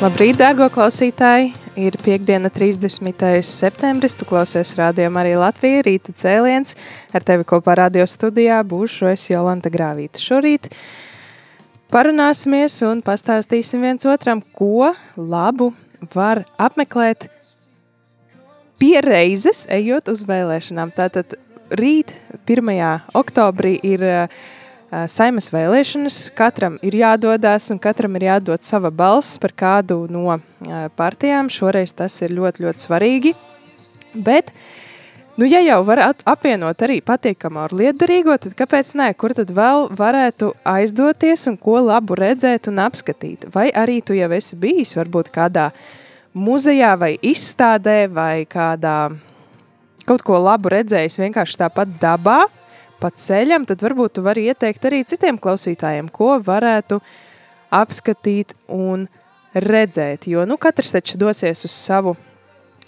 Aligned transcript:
Labrīt, 0.00 0.38
dārgo 0.40 0.64
klausītāji! 0.72 1.50
Ir 1.76 1.92
piekdiena, 2.00 2.48
30. 2.48 3.20
septembris. 3.44 4.14
Tu 4.16 4.24
klausies 4.24 4.70
rādījumā 4.78 5.20
arī 5.20 5.34
Latvijas 5.36 5.82
rīta 5.84 6.14
cēliens. 6.16 6.72
Ar 7.12 7.20
tevi 7.28 7.44
kopā 7.44 7.74
radio 7.76 8.06
studijā 8.08 8.62
būšu 8.64 9.10
es 9.10 9.26
Jolanta 9.28 9.68
Grāvīta. 9.68 10.16
Šorīt 10.24 10.70
parunāsimies 11.92 12.78
un 12.88 13.02
pastāstīsim 13.04 13.84
viens 13.84 14.08
otram, 14.08 14.40
ko 14.56 14.88
labu 15.20 15.74
var 16.16 16.46
apmeklēt 16.56 17.28
piereizes, 18.80 19.66
ejot 19.68 20.08
uz 20.14 20.24
vēlēšanām. 20.24 20.94
Tātad 20.96 21.36
rīt, 21.76 22.16
1. 22.48 22.72
oktobrī, 23.20 23.76
ir 23.84 24.08
uh, 24.08 24.40
saimas 24.90 25.50
vēlēšanas. 25.54 26.18
Katram 26.36 26.78
ir 26.86 26.96
jādodas 26.98 27.70
un 27.70 27.78
katram 27.82 28.16
ir 28.18 28.26
jādod 28.30 28.64
sava 28.66 28.90
balss 28.90 29.38
par 29.42 29.54
kādu 29.54 30.02
no 30.10 30.40
partijām. 30.98 31.50
Šoreiz 31.52 31.94
tas 31.96 32.18
ir 32.24 32.34
ļoti, 32.34 32.66
ļoti 32.66 32.86
svarīgi. 32.86 33.34
Bet, 34.14 34.50
nu, 35.38 35.46
ja 35.46 35.62
jau 35.62 35.80
var 35.86 36.02
apvienot 36.10 36.82
arī 36.82 36.98
patīkamu 37.06 37.62
ar 37.62 37.74
liederīgo, 37.76 38.34
tad 38.42 38.56
kāpēc 38.58 38.92
nē? 38.98 39.12
Kur 39.14 39.34
tad 39.38 39.52
vēl 39.54 39.88
varētu 39.94 40.52
aizdoties 40.66 41.46
un 41.52 41.58
ko 41.60 41.78
labu 41.86 42.18
redzēt 42.18 42.70
un 42.72 42.82
apskatīt? 42.82 43.46
Vai 43.54 43.70
arī 43.70 44.00
tu 44.02 44.18
jau 44.18 44.30
esi 44.34 44.58
bijis 44.58 44.96
varbūt 44.98 45.30
kādā 45.34 45.70
muzejā 46.34 46.96
vai 46.98 47.14
izstādē 47.22 48.04
vai 48.10 48.46
kādā 48.50 49.12
kaut 50.06 50.24
ko 50.26 50.40
labu 50.42 50.72
redzējis 50.72 51.20
vienkārši 51.20 51.60
tāpat 51.60 51.92
dabā, 52.02 52.42
pa 53.00 53.10
ceļam, 53.10 53.64
tad 53.68 53.82
varbūt 53.84 54.18
tu 54.18 54.24
vari 54.24 54.46
ieteikt 54.50 54.84
arī 54.88 55.02
citiem 55.08 55.38
klausītājiem, 55.40 56.10
ko 56.12 56.36
varētu 56.44 57.00
apskatīt 57.70 58.54
un 58.74 59.06
redzēt. 59.54 60.28
Jo 60.30 60.44
nu, 60.48 60.58
katrs 60.60 60.94
taču 60.94 61.18
dosies 61.20 61.64
uz 61.66 61.74
savu, 61.74 62.16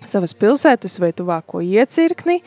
savas 0.05 0.35
pilsētas 0.39 0.99
vai 1.03 1.13
tuvāko 1.17 1.63
iecirkni, 1.65 2.41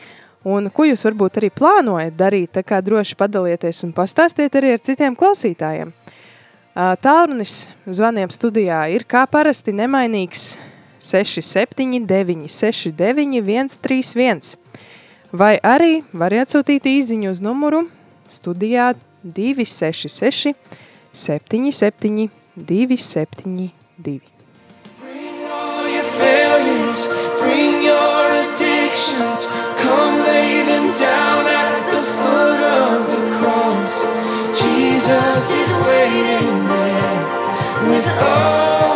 un 0.46 0.70
ko 0.70 0.86
jūs 0.86 1.04
varbūt 1.08 1.40
arī 1.40 1.50
plānojat 1.50 2.16
darīt, 2.16 2.54
tā 2.56 2.62
kā 2.66 2.80
droši 2.84 3.18
padalieties 3.18 3.82
un 3.86 3.94
pastāstiet 3.96 4.54
arī 4.58 4.76
ar 4.76 4.84
citiem 4.84 5.16
klausītājiem. 5.18 5.92
Tālrunis 6.76 7.66
zvaniem 7.88 8.28
studijā 8.28 8.82
ir 8.92 9.06
kā 9.08 9.24
parasti 9.32 9.72
nemainīgs 9.72 10.54
679 11.00 12.50
69 12.52 13.76
131 13.78 14.56
vai 15.32 15.56
arī 15.62 16.02
var 16.12 16.34
atsūtīt 16.34 16.86
īziņu 16.86 17.32
uz 17.34 17.42
numuru 17.44 17.86
studijā 18.28 18.94
266 19.22 20.54
77 21.12 22.28
272. 22.56 24.20
Bring 25.00 25.44
all 25.44 25.84
your 25.88 26.08
failures, 26.20 27.00
bring 27.40 27.82
your 27.82 28.24
addictions, 28.44 29.44
come 29.82 30.20
lay 30.20 30.62
them 30.64 30.94
down 30.94 31.46
at 31.46 31.82
the 31.92 32.02
foot 32.16 32.60
of 32.80 32.98
the 33.12 33.22
cross. 33.38 34.04
Jesus 34.56 35.50
is 35.50 35.70
waiting 35.86 36.68
there 36.68 37.24
with 37.88 38.06
open 38.22 38.95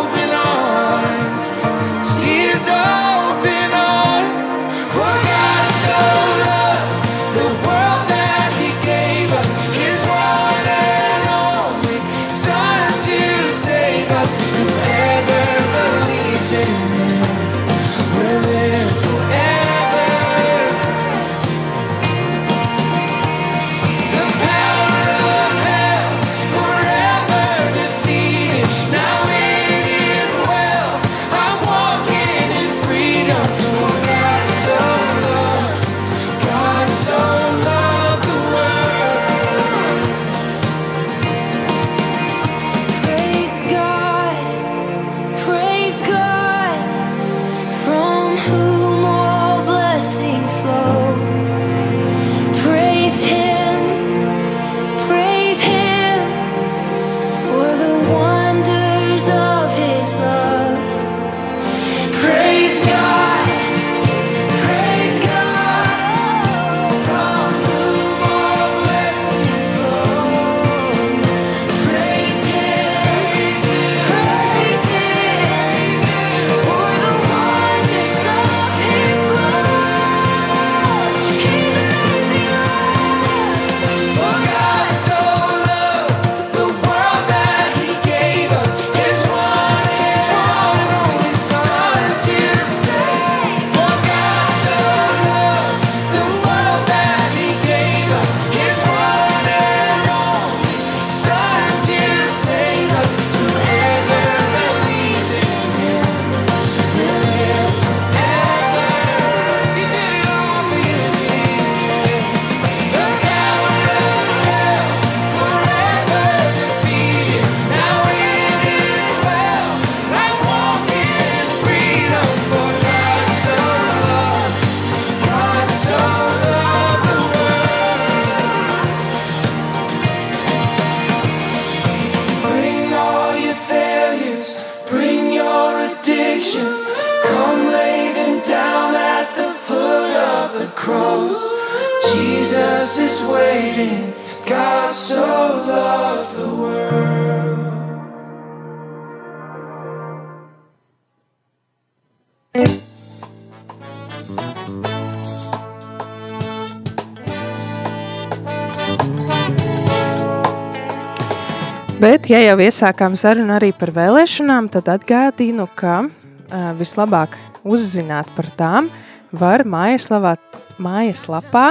ja 162.31 162.39
jau 162.45 162.59
iesākām 162.63 163.17
sarunu 163.19 163.57
arī 163.57 163.73
par 163.75 163.91
vēlēšanām, 163.95 164.69
tad 164.71 164.91
atgādinu, 164.93 165.67
ka 165.75 166.05
uh, 166.07 166.69
vislabāk 166.79 167.35
uzzināt 167.67 168.31
par 168.37 168.47
tām 168.59 168.91
var 169.35 169.65
mājaslapā, 169.67 170.37
mājaslapā 170.79 171.65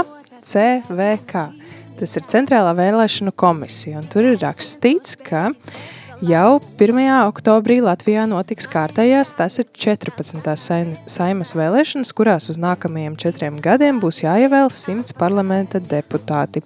CVK. 0.44 1.46
Tas 2.00 2.16
ir 2.16 2.28
Centrālā 2.32 2.74
vēlēšanu 2.76 3.32
komisija, 3.40 4.02
un 4.02 4.12
tur 4.12 4.28
ir 4.34 4.40
rakstīts, 4.42 5.16
ka 5.24 5.50
jau 6.24 6.60
1. 6.60 7.02
oktobrī 7.30 7.80
Latvijā 7.84 8.28
notiks 8.28 8.68
kārtējās, 8.72 9.36
tas 9.40 9.60
ir 9.64 9.68
14. 9.72 10.56
saim- 10.60 10.96
saimas 11.08 11.56
vēlēšanas, 11.56 12.12
kurās 12.16 12.52
uz 12.52 12.60
nākamajiem 12.60 13.16
četriem 13.20 13.60
gadiem 13.64 14.00
būs 14.04 14.24
jāievēl 14.28 14.72
100 14.72 15.16
parlamenta 15.20 15.80
deputāti. 15.80 16.64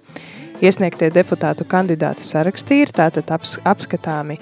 Iesniegtie 0.64 1.10
deputātu 1.12 1.66
kandidātu 1.68 2.24
sarakstī 2.24 2.78
ir 2.86 2.90
tātad 2.96 3.28
aps, 3.34 3.58
apskatāmi 3.68 4.38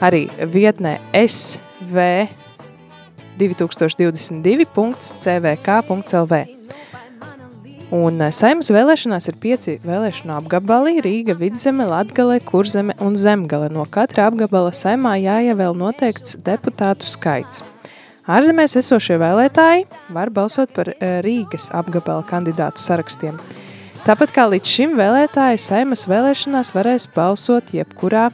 arī 0.00 0.22
vietnē 0.48 0.96
SV 1.12 2.24
2022.cvk.lv. 3.36 6.34
Un 7.98 8.20
eh, 8.20 8.30
saimnes 8.32 8.70
vēlēšanās 8.72 9.28
ir 9.28 9.36
pieci 9.40 9.80
vēlēšanu 9.84 10.32
apgabali– 10.38 11.00
Rīga, 11.04 11.34
Vidzeme, 11.36 11.84
Latgale, 11.88 12.40
Kurzeme 12.44 12.94
un 13.04 13.16
Zemgale. 13.16 13.68
No 13.72 13.84
katra 13.84 14.26
apgabala 14.32 14.72
saimā 14.72 15.16
jāievēl 15.20 15.74
noteikts 15.76 16.36
deputātu 16.48 17.04
skaits. 17.08 17.62
Ārzemēs 18.28 18.76
esošie 18.80 19.16
vēlētāji 19.20 19.86
var 20.16 20.30
balsot 20.32 20.72
par 20.76 20.88
eh, 20.96 21.20
Rīgas 21.24 21.68
apgabala 21.76 22.22
kandidātu 22.28 22.80
sarakstiem. 22.84 23.36
Tāpat 24.06 24.32
kā 24.34 24.46
līdz 24.52 24.70
šim 24.74 24.94
vēlētāji 24.98 25.60
saimas 25.62 26.06
vēlēšanās 26.10 26.72
varēs 26.76 27.08
balsot 27.14 27.72
jebkurā 27.76 28.28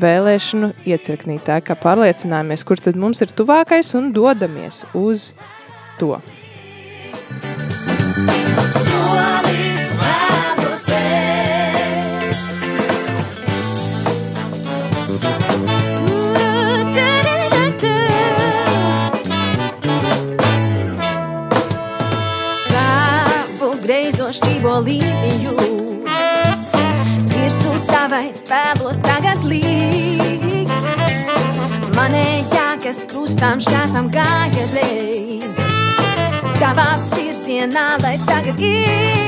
vēlēšanu 0.00 0.72
iecirknī. 0.88 1.38
Tā 1.44 1.60
kā 1.64 1.76
pārliecinājāmies, 1.78 2.66
kurš 2.66 2.88
tad 2.88 2.98
mums 3.00 3.22
ir 3.24 3.34
tuvākais 3.36 3.94
un 3.98 4.10
dodamies 4.16 4.84
uz 4.98 5.32
to. 6.00 6.18
Soli 8.74 9.33
šķīvo 24.34 24.74
līniju. 24.86 25.54
Virsū 27.34 27.74
tavai 27.90 28.26
vēlos 28.48 29.02
tagad 29.04 29.44
līgt 29.46 30.72
Manējā, 31.94 32.68
kas 32.82 33.04
krustām 33.10 33.62
šķērsam 33.62 34.10
gāja 34.14 34.64
reizi. 34.74 35.68
Tavā 36.58 36.88
virzienā, 37.12 37.86
lai 38.02 38.16
tagad 38.26 38.58
iet 38.62 39.23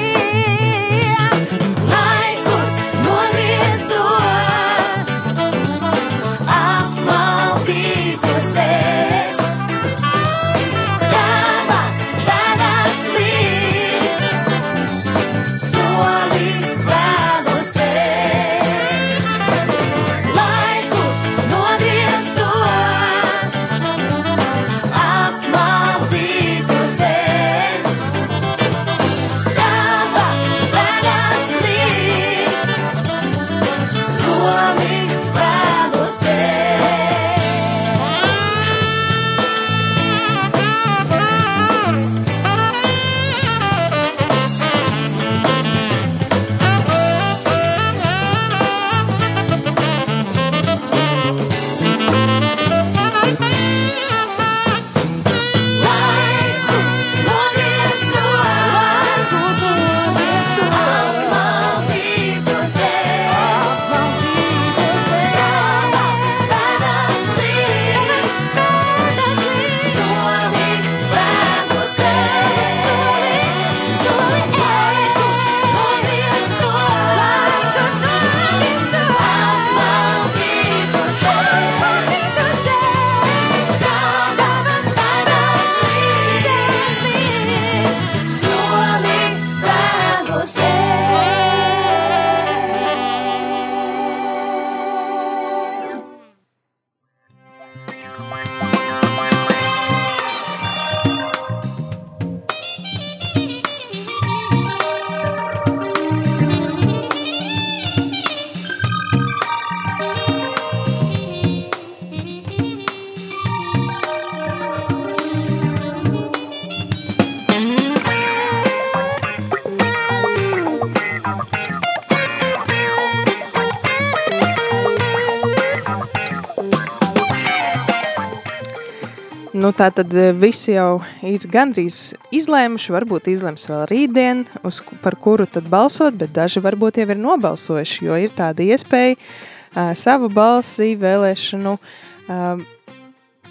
Nu, 129.66 129.72
tā 129.74 129.88
tad 129.90 130.12
eh, 130.14 130.28
visi 130.30 130.76
jau 130.76 131.00
ir 131.26 131.42
gandrīz 131.50 132.12
izlēmuši, 132.30 132.92
varbūt 132.94 133.24
izlems 133.32 133.64
vēl 133.66 133.80
rītdien, 133.90 134.44
uz, 134.62 134.78
par 135.02 135.16
kuru 135.18 135.42
tad 135.50 135.66
balsot, 135.72 136.14
bet 136.20 136.30
daži 136.36 136.62
varbūt 136.62 137.00
jau 137.00 137.08
ir 137.10 137.18
nobalsojuši, 137.18 138.04
jo 138.06 138.20
ir 138.22 138.30
tāda 138.36 138.62
iespēja 138.62 139.16
uh, 139.16 139.90
savu 139.98 140.30
balsi 140.30 140.92
vēlēšanu, 141.02 141.74
uh, 141.82 142.62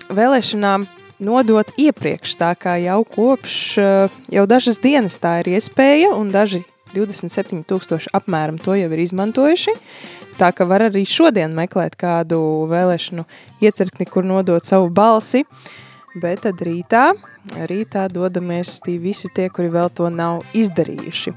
vēlēšanām 0.08 0.88
nodot 1.20 1.76
iepriekš, 1.84 2.40
tā 2.40 2.56
kā 2.64 2.80
jau 2.86 3.02
kopš, 3.12 3.60
uh, 3.84 4.18
jau 4.32 4.48
dažas 4.48 4.80
dienas 4.80 5.20
tā 5.20 5.42
ir 5.44 5.58
iespēja, 5.58 6.16
un 6.16 6.32
daži 6.32 6.64
27 6.96 7.66
tūkstoši 7.68 8.16
apmēram 8.16 8.56
to 8.64 8.80
jau 8.80 8.88
ir 8.88 9.08
izmantojuši, 9.10 9.76
tā 10.40 10.56
ka 10.56 10.72
var 10.72 10.88
arī 10.88 11.04
šodien 11.04 11.52
meklēt 11.60 12.00
kādu 12.00 12.40
vēlēšanu 12.72 13.28
iecirkni, 13.68 14.08
kur 14.08 14.24
nodot 14.24 14.64
savu 14.64 14.88
balsi, 14.88 15.44
bet 16.22 16.44
tad 16.46 16.62
rītā, 16.66 17.10
rītā 17.70 18.08
dodamies 18.12 18.80
tī 18.86 18.98
visi 19.02 19.32
tie, 19.36 19.50
kuri 19.54 19.70
vēl 19.74 19.92
to 19.96 20.10
nav 20.14 20.44
izdarījuši. 20.56 21.36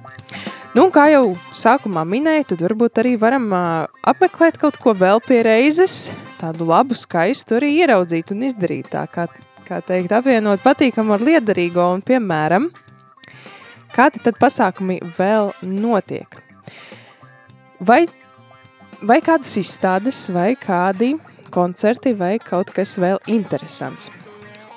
Nu, 0.77 0.89
kā 0.95 1.09
jau 1.11 1.35
sākumā 1.57 2.05
minēju, 2.07 2.51
tad 2.53 2.65
varbūt 2.67 3.01
arī 3.03 3.15
varam 3.21 3.49
apmeklēt 3.53 4.61
kaut 4.61 4.77
ko 4.83 4.95
vēl 4.95 5.23
pie 5.25 5.43
reizes, 5.47 6.11
tādu 6.41 6.69
labu, 6.69 6.97
skaistu 6.99 7.59
arī 7.59 7.73
ieraudzīt 7.83 8.35
un 8.35 8.45
izdarīt 8.47 8.93
tā, 8.93 9.07
kā, 9.11 9.27
kā 9.67 9.81
teikt, 9.85 10.13
apvienot 10.15 10.63
patīkamu 10.63 11.17
ar 11.17 11.25
liederīgo 11.31 11.89
un, 11.97 12.05
piemēram, 12.05 12.69
kādi 13.97 14.23
tad 14.23 14.39
pasākumi 14.39 15.01
vēl 15.19 15.55
notiek? 15.65 16.45
vai, 17.81 18.07
vai 19.01 19.19
kādas 19.25 19.57
izstādes, 19.61 20.27
vai 20.35 20.53
kādi 20.59 21.15
koncerti, 21.55 22.15
vai 22.19 22.37
kaut 22.43 22.73
kas 22.75 22.99
vēl 23.01 23.21
interesants. 23.31 24.11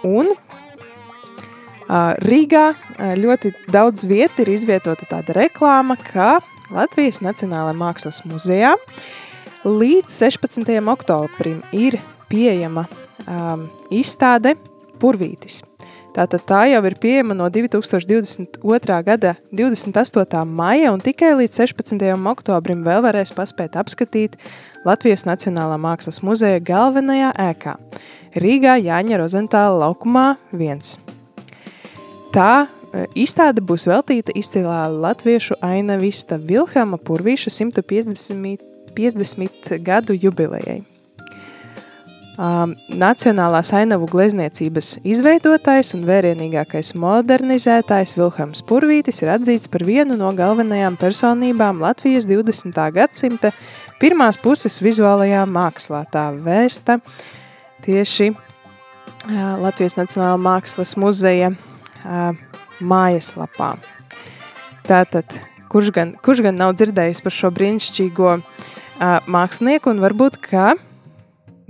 Un 0.08 0.32
uh, 0.32 2.14
Rīgā 2.26 2.66
uh, 2.74 3.14
ļoti 3.20 3.54
daudz 3.72 4.08
vietu 4.10 4.46
ir 4.46 4.54
izvietota 4.56 5.08
tāda 5.10 5.36
reklāma, 5.38 5.98
ka 6.12 6.40
Latvijas 6.72 7.22
Nacionālajā 7.24 7.78
mākslas 7.78 8.22
muzejā 8.26 8.76
līdz 9.68 10.10
16. 10.10 10.72
oktobrim 10.90 11.60
ir 11.76 12.00
pieejama 12.32 12.88
um, 13.28 13.68
izstāde 13.94 14.56
Purvītis. 15.02 15.62
Tātad 16.12 16.44
tā 16.44 16.66
jau 16.68 16.82
ir 16.90 16.96
pieejama 17.00 17.36
no 17.38 17.46
2022. 17.48 18.98
gada 19.08 19.36
28. 19.56 20.42
maija 20.44 20.92
un 20.92 21.00
tikai 21.00 21.32
līdz 21.40 21.62
16. 21.64 22.04
oktobrim 22.34 22.82
vēl 22.84 23.00
varēs 23.06 23.32
paspēt 23.36 23.78
apskatīt 23.80 24.36
Latvijas 24.84 25.24
Nacionālā 25.30 25.78
mākslas 25.80 26.20
muzeja 26.26 26.60
galvenajā 26.68 27.32
ēkā 27.52 27.78
Rīgā 28.32 28.78
Jāņa 28.80 29.18
Rozentāla 29.20 29.82
laukumā 29.82 30.38
1. 30.56 30.94
Tā 32.32 32.52
e, 32.64 33.08
izstāde 33.20 33.60
būs 33.60 33.90
veltīta 33.90 34.32
izcilā 34.40 34.86
latviešu 34.88 35.58
ainavista 35.60 36.38
Vilhelma 36.40 36.96
Purvīša 36.96 37.52
150, 37.52 38.64
50 38.96 39.76
gadu 39.84 40.16
jubilejai. 40.16 40.80
Nacionālās 42.42 43.70
ainavu 43.76 44.08
glezniecības 44.10 44.94
izveidotājs 45.04 45.92
un 45.98 46.08
vērienīgākais 46.08 46.94
modernizētājs 46.98 48.16
Vilhelms 48.16 48.64
Purvītis 48.66 49.20
ir 49.22 49.34
atzīts 49.36 49.70
par 49.70 49.84
vienu 49.86 50.16
no 50.18 50.32
galvenajām 50.34 50.96
personībām 50.98 51.84
Latvijas 51.84 52.26
20. 52.32 52.80
gadsimta 52.96 53.52
pirmās 54.00 54.40
puses 54.42 54.80
vizuālajā 54.82 55.44
mākslā. 55.52 56.06
Tā 56.10 56.30
vēsta 56.32 56.98
tieši 57.86 58.32
Latvijas 59.62 59.98
Nacionālā 60.00 60.38
mākslas 60.42 60.96
muzeja 60.98 61.52
mājaslapā. 62.82 63.76
Tātad, 64.88 65.36
kurš 65.70 65.92
gan, 65.96 66.14
kurš 66.26 66.42
gan 66.48 66.58
nav 66.58 66.74
dzirdējis 66.78 67.22
par 67.22 67.36
šo 67.36 67.52
brīnišķīgo 67.54 68.32
mākslinieku 69.32 69.94
un 69.94 70.02
varbūt, 70.02 70.40
ka 70.42 70.74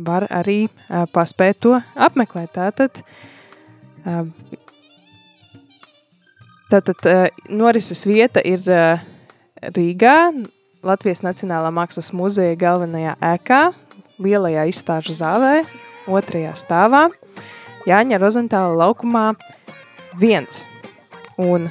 var 0.01 0.25
arī 0.31 0.65
paspēt 1.13 1.59
to 1.61 1.75
apmeklēt. 1.95 2.55
Tātad, 2.55 3.03
tātad 6.71 7.05
norises 7.51 8.07
vieta 8.07 8.41
ir 8.47 8.65
Rīgā, 9.61 10.17
Latvijas 10.81 11.21
Nacionālā 11.21 11.69
mākslas 11.75 12.09
muzeja 12.17 12.55
galvenajā 12.57 13.13
ēkā, 13.35 13.61
lielajā 14.21 14.63
izstāžu 14.71 15.13
zālē, 15.13 15.61
otrajā 16.07 16.53
stāvā, 16.57 17.07
Jāņa 17.87 18.19
Rozentāla 18.21 18.75
laukumā 18.77 19.31
viens. 20.21 20.65
Un 21.41 21.69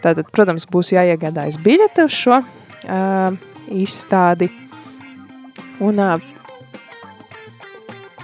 tātad, 0.00 0.24
protams, 0.32 0.64
būs 0.70 0.94
jāiegādājas 0.94 1.58
biļete 1.60 2.06
uz 2.08 2.16
šo 2.16 2.40
uh, 2.40 3.36
izstādi. 3.68 4.50
Un 5.84 6.02
uh, 6.02 6.34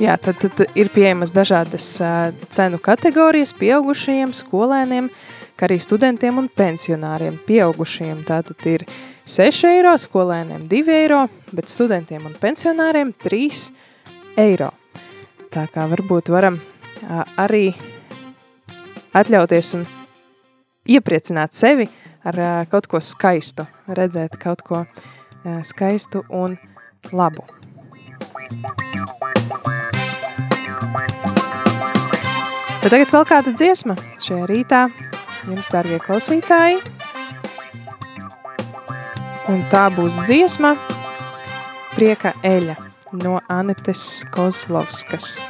Jā, 0.02 0.16
tad, 0.18 0.40
tad 0.42 0.74
ir 0.74 0.88
pieejamas 0.90 1.30
dažādas 1.30 1.84
uh, 2.02 2.32
cenu 2.50 2.80
kategorijas 2.82 3.52
pieaugušajiem, 3.54 4.32
skolēniem, 4.34 5.06
kā 5.54 5.68
arī 5.68 5.76
studentiem 5.78 6.40
un 6.40 6.48
pensionāriem. 6.50 7.36
Pieaugušajiem 7.46 8.24
tātad 8.26 8.66
ir 8.66 8.82
6 9.22 9.68
eiro, 9.70 9.94
skolēniem 10.02 10.66
2 10.72 10.96
eiro, 10.96 11.20
bet 11.54 11.70
studentiem 11.70 12.26
un 12.26 12.34
pensionāriem 12.42 13.14
3 13.22 13.38
eiro. 13.44 13.92
Tā 14.34 15.66
kā 15.70 15.84
varbūt 15.86 16.28
varam 16.34 16.56
arī 17.38 17.68
atļauties 19.14 19.68
un 19.78 19.84
iepriecināt 20.90 21.54
sevi 21.54 21.86
ar 22.26 22.66
kaut 22.72 22.88
ko 22.90 22.98
skaistu, 22.98 23.66
redzēt 23.86 24.34
kaut 24.42 24.64
ko 24.66 24.82
skaistu 25.62 26.24
un 26.34 26.56
labu. 27.12 27.44
Bet 32.82 32.90
tagad 32.90 33.14
vēl 33.14 33.28
kāda 33.30 33.54
dziesma 33.54 33.94
šajā 34.18 34.48
rītā 34.50 34.82
jums, 35.46 35.70
dārgie 35.70 36.00
klausītāji. 36.02 36.82
Un 39.52 39.62
tā 39.70 39.86
būs 39.94 40.18
dziesma 40.24 40.74
Prieka 41.94 42.32
eļa 42.42 42.83
no 43.14 43.40
Anetes 43.48 44.24
Kozlovskas. 44.30 45.46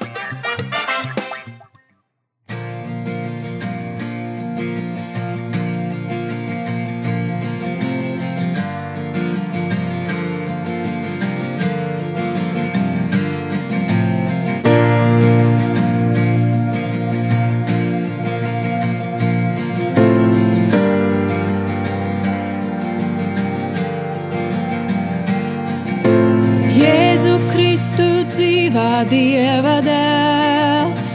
Dieva 29.10 29.78
dēls, 29.84 31.10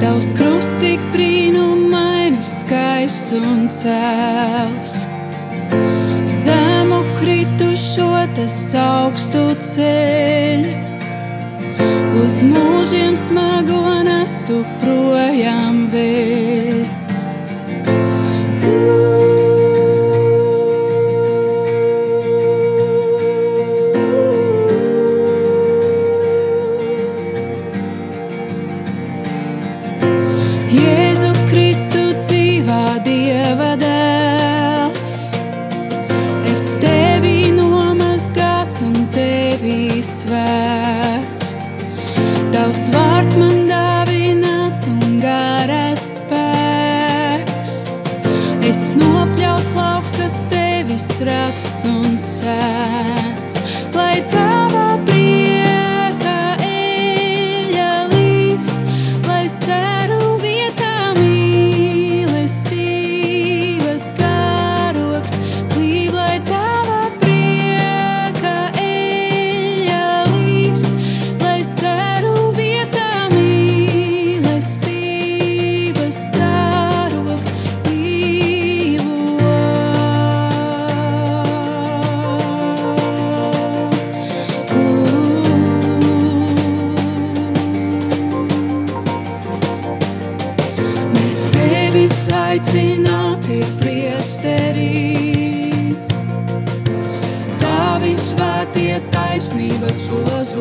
Tavs 0.00 0.30
krusts 0.38 0.78
tik 0.80 1.02
brīnumains, 1.12 2.48
skaists 2.62 3.34
un 3.36 3.66
cēls. 3.72 4.94
Zemu 6.30 7.02
kritušo 7.18 8.10
tas 8.38 8.56
augstu 8.80 9.44
ceļ, 9.68 10.68
uz 12.24 12.40
mūžiem 12.52 13.18
smago 13.26 13.82
nestu 14.08 14.62
projām 14.84 15.86
vēl. 15.92 16.86
Jēzu 18.66 19.15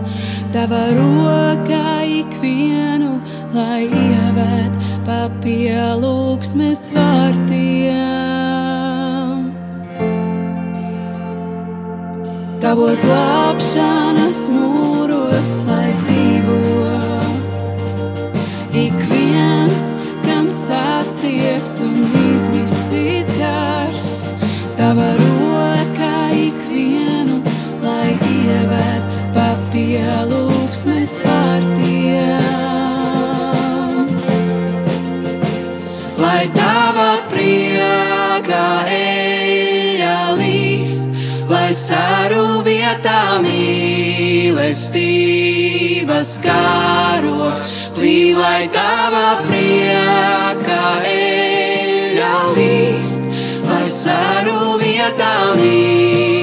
tava 0.52 0.92
rokā 0.92 2.04
ikvienu, 2.04 3.20
lai 3.54 3.86
ievērt 3.88 4.74
pa 5.06 5.30
pielūgsmes 5.40 6.92
vārtiem. 6.92 7.94
Tavos 12.60 13.00
glābšanas 13.04 14.48
mūros, 14.52 15.58
lai 15.68 15.92
dzīvo 16.02 17.03
prieka 38.44 38.84
eļa 38.92 40.36
līst, 40.36 41.12
lai 41.48 41.72
saru 41.72 42.60
vietā 42.66 43.40
mīlestības 43.40 44.44
karoks, 46.44 47.72
plīv, 47.96 48.38
lai 48.38 48.68
tava 48.68 49.40
prieka 49.48 51.00
eļa 51.08 52.52
līst, 52.58 53.24
lai 53.64 53.88
saru 53.88 54.76
vietā 54.82 55.54
mīlestības 55.56 56.33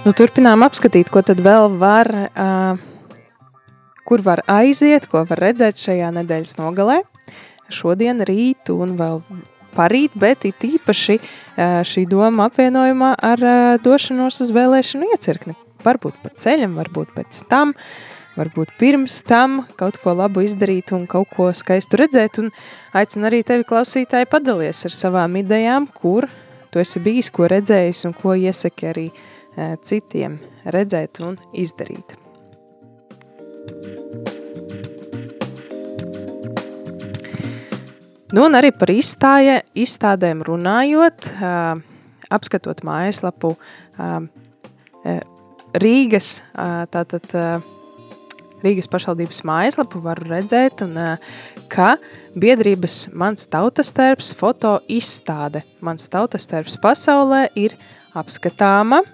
Nu, 0.00 0.14
turpinām 0.16 0.62
apskatīt, 0.64 1.10
ko 1.12 1.20
tad 1.20 1.42
vēl 1.44 1.74
var, 1.76 2.08
uh, 2.32 2.78
kur 4.08 4.22
var 4.24 4.40
aiziet, 4.48 5.04
ko 5.12 5.26
var 5.28 5.42
redzēt 5.44 5.76
šajā 5.76 6.08
nedēļas 6.16 6.54
nogalē. 6.56 7.02
Šodien, 7.68 8.22
rīt 8.24 8.72
un 8.72 8.94
vēl 8.96 9.18
parīt, 9.76 10.14
bet 10.16 10.46
it 10.48 10.64
īpaši 10.64 11.18
uh, 11.20 11.82
šī 11.84 12.06
doma 12.08 12.46
apvienojumā 12.48 13.10
ar 13.28 13.44
uh, 13.44 13.58
došanos 13.84 14.40
uz 14.40 14.52
vēlēšanu 14.56 15.10
iecirkni. 15.12 15.52
Varbūt 15.84 16.16
pa 16.22 16.32
ceļam, 16.32 16.78
varbūt 16.80 17.12
pēc 17.18 17.42
tam, 17.52 17.74
varbūt 18.40 18.72
pirms 18.80 19.18
tam 19.28 19.66
kaut 19.76 20.00
ko 20.00 20.14
labu 20.16 20.46
izdarīt 20.48 20.94
un 20.96 21.04
kaut 21.12 21.28
ko 21.36 21.50
skaistu 21.52 22.00
redzēt. 22.00 22.40
Un 22.40 22.48
aicinu 22.96 23.28
arī 23.28 23.42
tevi, 23.44 23.68
klausītāji, 23.68 24.32
padalies 24.32 24.80
ar 24.88 24.96
savām 24.96 25.36
idejām, 25.42 25.90
kur 25.92 26.24
tu 26.72 26.80
esi 26.80 27.04
bijis, 27.04 27.28
ko 27.28 27.50
redzējis 27.52 28.06
un 28.08 28.16
ko 28.16 28.32
iesaki 28.48 28.88
arī 28.94 29.06
eh, 29.12 29.29
citiem 29.84 30.38
redzēt 30.64 31.20
un 31.24 31.38
izdarīt. 31.52 32.16
Nu, 38.30 38.44
un 38.46 38.54
arī 38.54 38.70
par 38.70 38.92
izstāja, 38.94 39.58
izstādēm 39.74 40.44
runājot, 40.46 41.32
uh, 41.42 41.80
apskatot 42.30 42.84
mājaslapu 42.86 43.56
uh, 43.56 44.20
Rīgas, 45.70 46.40
tātad 46.90 47.30
Rīgas 48.60 48.88
pašvaldības 48.90 49.44
mājaslapu 49.46 50.00
varu 50.02 50.26
redzēt, 50.32 50.82
un, 50.82 50.98
ka 51.70 51.92
biedrības 52.34 53.04
Mans 53.14 53.46
tautastērps 53.50 54.32
foto 54.38 54.80
izstāde 54.90 55.62
Mans 55.86 56.10
tautastērps 56.10 56.76
pasaulē 56.82 57.46
ir 57.54 57.76
apskatāma 58.18 59.04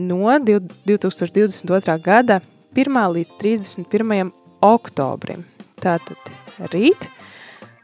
no 0.00 0.32
2022. 0.40 1.96
gada 2.04 2.40
1. 2.76 3.00
līdz 3.16 3.32
31. 3.40 4.30
oktobrim. 4.64 5.44
Tātad 5.80 6.32
rīt, 6.72 7.08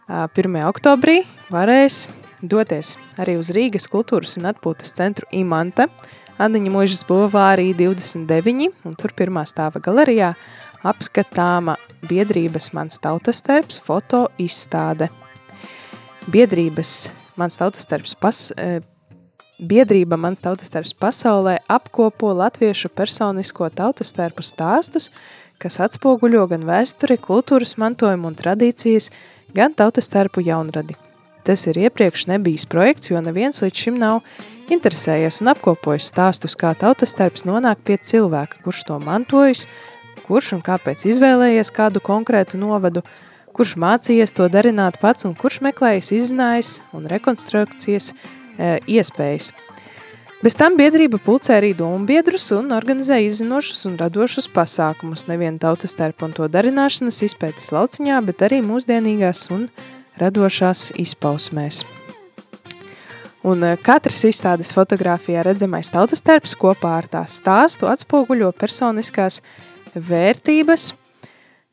1. 0.08 0.60
oktobrī, 0.68 1.22
varēs 1.52 2.06
doties 2.42 2.94
arī 3.20 3.36
uz 3.40 3.50
Rīgas 3.56 3.88
kultūras 3.90 4.36
un 4.40 4.48
atpūtas 4.50 4.92
centru 4.96 5.28
Imanta, 5.34 5.88
Andiņa 6.36 6.72
Mūžas 6.72 7.04
Bovārī 7.08 7.70
29, 7.76 8.68
un 8.84 8.96
tur 9.00 9.14
pirmā 9.16 9.46
stāva 9.48 9.80
galerijā 9.80 10.34
apskatāma 10.86 11.78
biedrības 12.06 12.72
Mans 12.76 13.00
tautastarps 13.02 13.80
foto 13.82 14.26
izstāde. 14.38 15.08
Biedrības 16.30 17.10
Mans 17.40 17.56
tautastarps 17.60 18.14
pas, 18.20 18.52
eh, 18.56 18.80
Biedrība 19.56 20.18
Mans 20.20 20.42
tautastarps 20.44 20.92
pasaulē 21.00 21.54
apkopo 21.72 22.28
latviešu 22.36 22.90
personisko 22.92 23.70
tautastarpu 23.72 24.44
stāstus, 24.44 25.08
kas 25.56 25.78
atspoguļo 25.80 26.42
gan 26.50 26.66
vēsturi, 26.68 27.16
kultūras 27.16 27.78
mantojumu 27.80 28.28
un 28.28 28.36
tradīcijas, 28.36 29.08
gan 29.56 29.72
tautastarpu 29.72 30.44
jaunradi. 30.44 30.98
Tas 31.48 31.64
ir 31.72 31.80
iepriekš 31.86 32.26
nebijis 32.28 32.68
projekts, 32.68 33.08
jo 33.08 33.24
neviens 33.24 33.62
līdz 33.64 33.80
šim 33.86 33.96
nav 34.02 34.20
interesējies 34.68 35.40
un 35.40 35.54
apkopojis 35.54 36.12
stāstus, 36.12 36.52
kā 36.52 36.74
tautastarps 36.76 37.48
nonāk 37.48 37.80
pie 37.80 37.96
cilvēka, 37.96 38.60
kurš 38.60 38.84
to 38.90 39.00
mantojis, 39.00 39.64
kurš 40.28 40.52
un 40.58 40.64
kāpēc 40.68 41.08
izvēlējies 41.08 41.72
kādu 41.72 42.04
konkrētu 42.04 42.60
novadu, 42.60 43.06
kurš 43.56 43.78
mācījies 43.80 44.36
to 44.36 44.52
darināt 44.52 45.00
pats 45.00 45.24
un 45.24 45.32
kurš 45.32 45.62
meklējis 45.64 46.12
izzinājis 46.20 46.80
un 46.92 47.08
rekonstrukcijas 47.08 48.12
iespējas. 48.58 49.52
Bez 50.44 50.52
tam 50.54 50.76
biedrība 50.76 51.16
pulcē 51.18 51.56
arī 51.56 51.72
domu 51.74 52.04
biedrus 52.06 52.50
un 52.52 52.74
organizē 52.76 53.16
izzinošus 53.24 53.86
un 53.88 53.96
radošus 53.96 54.50
pasākumus, 54.52 55.24
nevien 55.30 55.56
tautas 55.58 55.96
starp 55.96 56.26
un 56.26 56.34
to 56.36 56.48
darināšanas 56.52 57.22
izpētes 57.24 57.72
lauciņā, 57.72 58.20
bet 58.28 58.44
arī 58.44 58.60
mūsdienīgās 58.62 59.46
un 59.56 59.64
radošās 60.20 60.90
izpausmēs. 61.00 61.86
Un 63.46 63.64
eh, 63.64 63.78
katrs 63.78 64.26
izstādes 64.28 64.74
fotografijā 64.76 65.44
redzamais 65.46 65.88
tautas 65.94 66.20
terps 66.24 66.56
kopā 66.58 66.96
ar 67.00 67.08
tā 67.08 67.24
stāstu 67.30 67.88
atspoguļo 67.88 68.52
personiskās 68.60 69.40
vērtības, 69.94 70.90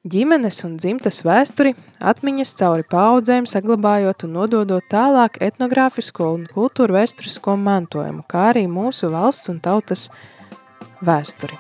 ģimenes 0.03 0.59
un 0.67 0.75
dzimtas 0.75 1.21
vēsturi, 1.23 1.73
atmiņas 2.03 2.53
cauri 2.59 2.83
paudzēm, 2.91 3.47
saglabājot 3.47 4.25
un 4.27 4.33
nododot 4.37 4.83
tālāk 4.91 5.39
etnogrāfisko 5.43 6.33
un 6.35 6.47
kultūru 6.51 6.97
vēsturisko 6.97 7.55
mantojumu, 7.59 8.25
kā 8.27 8.49
arī 8.51 8.65
mūsu 8.67 9.11
valsts 9.13 9.51
un 9.53 9.61
tautas 9.63 10.09
vēsturi. 11.03 11.59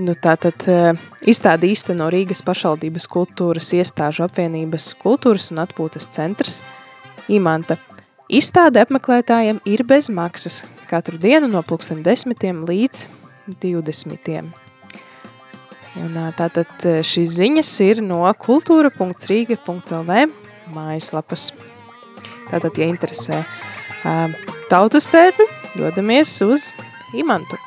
Nu, 0.00 0.14
tātad 0.16 0.64
eh, 0.72 0.96
izstādi 1.28 1.74
īsteno 1.74 2.06
Rīgas 2.08 2.40
pašvaldības 2.46 3.04
kultūras 3.10 3.68
iestāžu 3.76 4.24
apvienības 4.24 4.94
kultūras 5.02 5.50
un 5.52 5.60
atpūtas 5.66 6.08
centrs 6.14 6.62
Imanta. 7.28 7.76
Izstāde 8.30 8.80
apmeklētājiem 8.80 9.60
ir 9.68 9.84
bez 9.84 10.08
maksas 10.08 10.62
katru 10.88 11.20
dienu 11.20 11.50
no 11.50 11.60
pulksten 11.66 12.00
desmitiem 12.06 12.64
līdz 12.64 13.08
20. 13.60 14.69
Un 15.98 16.14
tātad 16.38 16.84
šīs 17.06 17.38
ziņas 17.40 17.70
ir 17.82 18.02
no 18.04 18.22
kultūra.rīga.lv 18.44 20.20
mājaslapas. 20.70 21.48
Tātad, 22.50 22.78
ja 22.78 22.86
interesē 22.90 23.42
tautas 24.70 25.10
tērpi, 25.10 25.48
dodamies 25.74 26.36
uz 26.46 26.70
Imantu. 27.18 27.58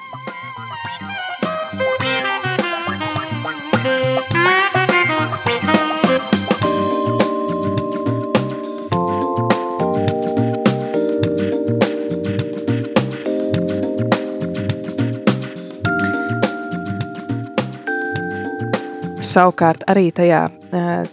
Savukārt 19.33 19.81
arī 19.89 20.11
tajā, 20.13 20.43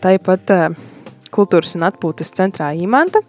tāpat 0.03 0.51
kultūras 1.33 1.77
un 1.79 1.87
atpūtas 1.89 2.35
centrā 2.37 2.73
Imanta, 2.77 3.23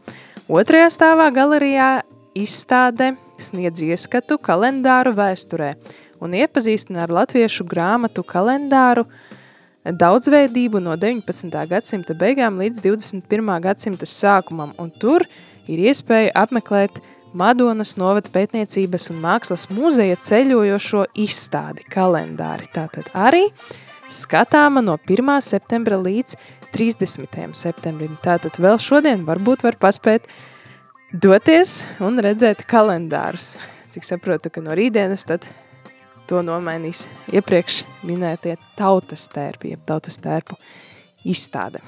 otrajā 0.52 0.90
stāvā 0.92 1.30
galerijā 1.32 2.02
izstāde 2.36 3.14
sniedz 3.40 3.84
ieskatu 3.86 4.36
kalendāru 4.42 5.14
vēsturē 5.16 5.70
un 6.22 6.36
iepazīstina 6.36 7.06
ar 7.06 7.14
latviešu 7.22 7.64
grāmatu 7.70 8.24
kalendāru 8.28 9.06
daudzveidību 9.86 10.82
no 10.84 10.98
19. 11.00 11.56
gadsimta 11.70 12.16
beigām 12.18 12.60
līdz 12.62 12.84
21. 12.84 13.54
gadsimta 13.64 14.10
sākumam, 14.10 14.74
un 14.78 14.92
tur 14.92 15.24
ir 15.72 15.86
iespēja 15.88 16.34
apmeklēt 16.44 17.00
Madonas 17.32 17.96
novada 17.96 18.28
pētniecības 18.34 19.08
un 19.14 19.22
mākslas 19.24 19.70
muzeja 19.72 20.20
ceļojošo 20.20 21.06
izstādi 21.24 21.88
kalendāri. 21.88 22.68
Tātad 22.76 23.08
arī 23.16 23.46
skatāma 24.12 24.84
no 24.84 24.98
1. 25.00 25.34
septembra 25.44 25.98
līdz 26.02 26.36
30. 26.76 27.56
septembrim. 27.58 28.18
Tātad 28.24 28.60
vēl 28.62 28.80
šodien 28.82 29.26
varbūt 29.28 29.66
var 29.66 29.78
paspēt 29.80 30.28
doties 31.12 31.82
un 32.04 32.20
redzēt 32.24 32.66
kalendārus. 32.70 33.56
Cik 33.92 34.08
saprotu, 34.08 34.52
ka 34.52 34.64
no 34.64 34.76
rītdienas 34.78 35.26
tad 35.28 35.48
to 36.30 36.44
nomainīs 36.46 37.08
iepriekš 37.32 37.82
minētie 38.08 38.56
tautas 38.80 39.28
tērpi, 39.32 39.74
jeb 39.76 39.84
tautas 39.88 40.20
tērpu 40.24 40.56
izstāde. 41.28 41.84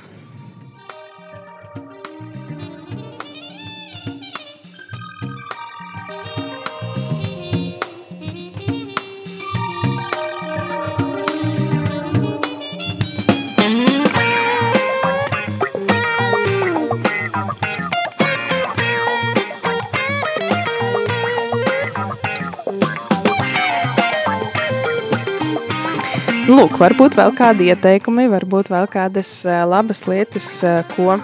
Lūk, 26.54 26.76
varbūt 26.78 27.16
vēl 27.18 27.32
kādi 27.34 27.72
ieteikumi, 27.72 28.28
varbūt 28.30 28.68
vēl 28.70 28.86
kādas 28.92 29.30
eh, 29.50 29.64
labas 29.66 30.04
lietas, 30.06 30.48
eh, 30.62 30.84
ko 30.92 31.16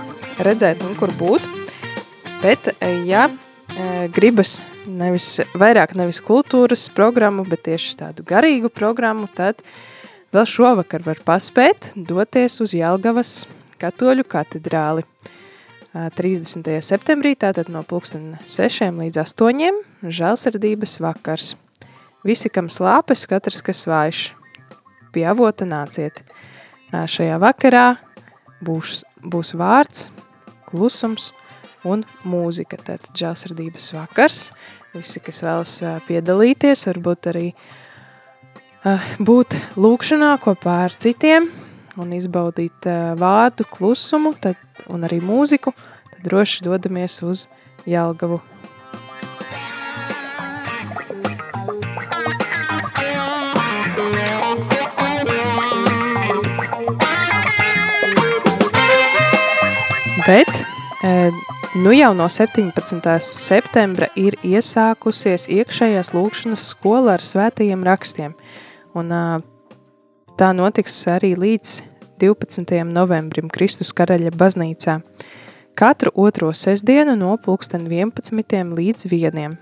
redzēt 0.42 0.82
un 0.88 0.96
kur 0.98 1.12
būt. 1.20 1.44
Bet, 2.42 2.72
eh, 2.80 3.04
ja 3.06 3.28
gribas 4.16 4.56
nevis, 4.90 5.28
vairāk 5.54 5.94
nevis 5.96 6.18
kultūras 6.26 6.88
programmu, 6.92 7.46
bet 7.48 7.62
tieši 7.68 7.94
tādu 8.00 8.26
garīgu 8.26 8.72
programmu, 8.74 9.30
tad 9.38 9.62
vēl 10.34 10.48
šovakar 10.50 11.06
var 11.06 11.22
paspēt 11.28 11.92
doties 11.94 12.58
uz 12.66 12.74
Jelgavas 12.74 13.46
katoļu 13.80 14.26
katedrāli. 14.26 15.06
Ā, 15.94 16.10
30. 16.18 16.82
septembrī, 16.82 17.36
tātad 17.38 17.70
no 17.70 17.86
pulksten 17.86 18.34
6 18.50 18.98
līdz 18.98 19.22
8, 19.28 19.80
žēlsirdības 20.10 21.00
vakars. 21.06 21.54
Visi, 22.26 22.50
kam 22.50 22.68
slāpes, 22.74 23.30
katrs, 23.30 23.62
kas 23.64 23.86
vājš, 23.88 24.26
pie 25.14 25.26
avota 25.30 25.68
nāciet. 25.68 26.24
Šajā 26.90 27.38
vakarā 27.42 27.86
būs, 28.66 29.04
būs 29.22 29.54
vārds, 29.60 30.10
klusums 30.70 31.32
un 31.88 32.04
mūzika. 32.28 32.80
Tātad 32.82 33.12
žēlsirdības 33.18 33.94
vakars. 33.96 34.42
Visi, 34.96 35.22
kas 35.22 35.44
vēlas 35.46 35.76
piedalīties, 36.08 36.88
varbūt 36.90 37.30
arī 37.30 37.48
būt 39.22 39.58
lūkšanā 39.78 40.34
kopā 40.42 40.80
ar 40.88 40.96
citiem 40.98 41.50
un 42.00 42.14
izbaudīt 42.16 42.88
vārdu 43.20 43.68
klusumu 43.70 44.34
tad, 44.40 44.58
un 44.90 45.04
arī 45.06 45.20
mūziku, 45.22 45.74
tad 46.10 46.24
droši 46.26 46.66
dodamies 46.66 47.20
uz 47.28 47.46
Jelgavu. 47.90 48.40
Bet 60.30 60.50
e, 61.04 61.32
nu 61.74 61.92
jau 61.92 62.14
no 62.14 62.28
17. 62.30 63.02
septembra 63.18 64.12
ir 64.14 64.36
iesākusies 64.46 65.48
iekšējās 65.50 66.12
lūkšanas 66.14 66.66
skola 66.70 67.16
ar 67.18 67.24
svētajiem 67.26 67.82
rakstiem. 67.88 68.36
Un 68.94 69.10
ā, 69.10 69.22
tā 70.38 70.52
notiks 70.54 71.00
arī 71.10 71.32
līdz 71.34 71.74
12. 72.22 72.78
novembrim 72.92 73.50
Kristus 73.50 73.90
karaļa 73.90 74.36
baznīcā. 74.38 75.00
Katru 75.74 76.14
otro 76.14 76.54
sestdienu 76.54 77.18
no 77.18 77.34
pulksten 77.42 77.90
11. 77.90 78.78
līdz 78.78 79.10
1. 79.10 79.58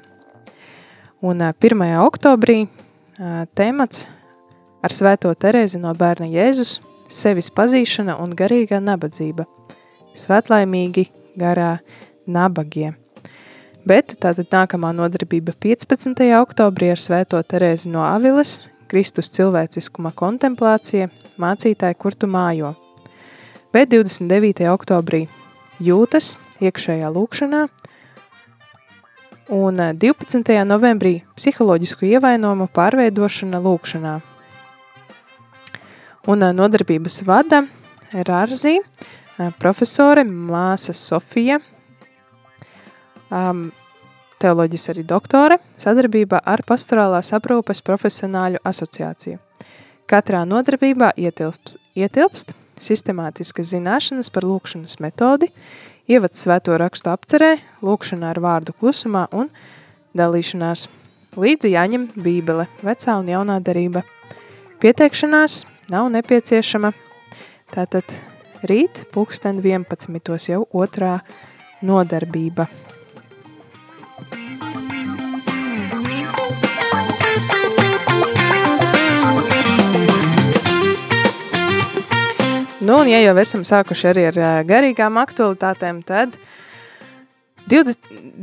Un 1.24 1.48
ā, 1.48 1.54
1. 1.64 1.86
oktobrī 2.04 2.66
ā, 2.68 3.46
temats 3.56 4.10
ar 4.84 4.92
svēto 4.92 5.32
Terezi 5.32 5.80
no 5.80 5.96
bērna 5.96 6.28
Jēzus 6.28 6.82
sevis 7.08 7.54
pazīšana 7.56 8.20
un 8.20 8.36
garīgā 8.36 8.84
nabadzība– 8.84 9.48
svētlaimīgi 10.18 11.08
garā 11.38 11.78
nabagie. 12.28 12.94
Bet 13.88 14.18
tātad 14.20 14.50
nākamā 14.52 14.92
nodarbība 14.98 15.54
15. 15.64 16.26
oktobrī 16.42 16.92
ar 16.92 17.00
svēto 17.00 17.40
Terēzi 17.40 17.94
no 17.94 18.04
Aviles, 18.04 18.68
Kristus 18.92 19.30
cilvēciskuma 19.36 20.12
kontemplācija, 20.16 21.08
mācītāji, 21.40 21.96
kur 22.00 22.16
tu 22.16 22.28
mājo. 22.32 22.74
Bet 23.72 23.92
29. 23.94 24.68
oktobrī 24.74 25.28
jūtas 25.84 26.36
iekšējā 26.64 27.12
lūkšanā, 27.16 27.68
un 29.50 29.80
12. 30.04 30.66
novembrī 30.68 31.22
psiholoģisku 31.38 32.08
ievainojumu 32.12 32.68
pārveidošana 32.76 33.62
lūkšanā. 33.64 34.18
Un 36.28 36.44
nodarbības 36.58 37.22
vada 37.24 37.64
Rārzī, 38.12 38.82
profesore, 39.60 40.24
māsa 40.26 40.96
Sofija, 40.98 41.60
um, 43.30 43.68
teoloģis 44.42 44.90
arī 44.94 45.04
doktore, 45.08 45.60
sadarbībā 45.80 46.42
ar 46.46 46.64
pastorālās 46.68 47.34
aprūpes 47.38 47.84
profesionāļu 47.86 48.62
asociāciju. 48.66 49.40
Katrā 50.08 50.46
nodarbībā 50.48 51.12
ietilpst, 51.20 51.78
ietilpst 51.98 52.54
sistemātiskas 52.80 53.74
zināšanas 53.74 54.30
par 54.34 54.46
lūkšanas 54.48 55.00
metodi, 55.04 55.50
ievads 56.08 56.46
svēto 56.46 56.78
rakstu 56.80 57.12
apcerē, 57.12 57.58
lūkšanā 57.84 58.32
ar 58.32 58.40
vārdu 58.44 58.76
klusumā 58.78 59.26
un 59.36 59.52
dalīšanās. 60.18 60.88
Līdzi 61.38 61.74
jāņem 61.74 62.08
bībele, 62.16 62.66
vecā 62.86 63.18
un 63.20 63.28
jaunā 63.30 63.60
darība. 63.62 64.06
Pieteikšanās 64.82 65.66
nav 65.92 66.08
nepieciešama, 66.14 66.94
tātad 67.74 68.16
rīt, 68.66 69.06
pulksten 69.14 69.62
11. 69.62 70.50
jau 70.50 70.66
otrā 70.74 71.20
nodarbība. 71.82 72.68
Nu, 82.88 83.02
un 83.02 83.10
ja 83.12 83.18
jau 83.20 83.34
esam 83.42 83.66
sākuši 83.68 84.06
arī 84.14 84.22
ar 84.30 84.38
ā, 84.40 84.52
garīgām 84.64 85.18
aktualitātēm, 85.20 86.00
tad 86.08 86.38
20, 87.68 87.98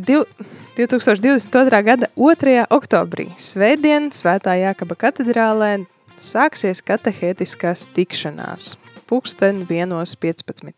div- 0.04 0.28
2022. 0.76 1.80
gada 1.86 2.10
2. 2.18 2.66
oktobrī, 2.68 3.30
svētdien, 3.38 4.10
Svētā 4.12 4.56
Jākaba 4.58 4.98
katedrālē, 4.98 5.86
sāksies 6.18 6.82
katehētiskās 6.84 7.86
tikšanās. 7.94 8.74
Pūksteni 9.10 9.66
1.15. 9.68 10.72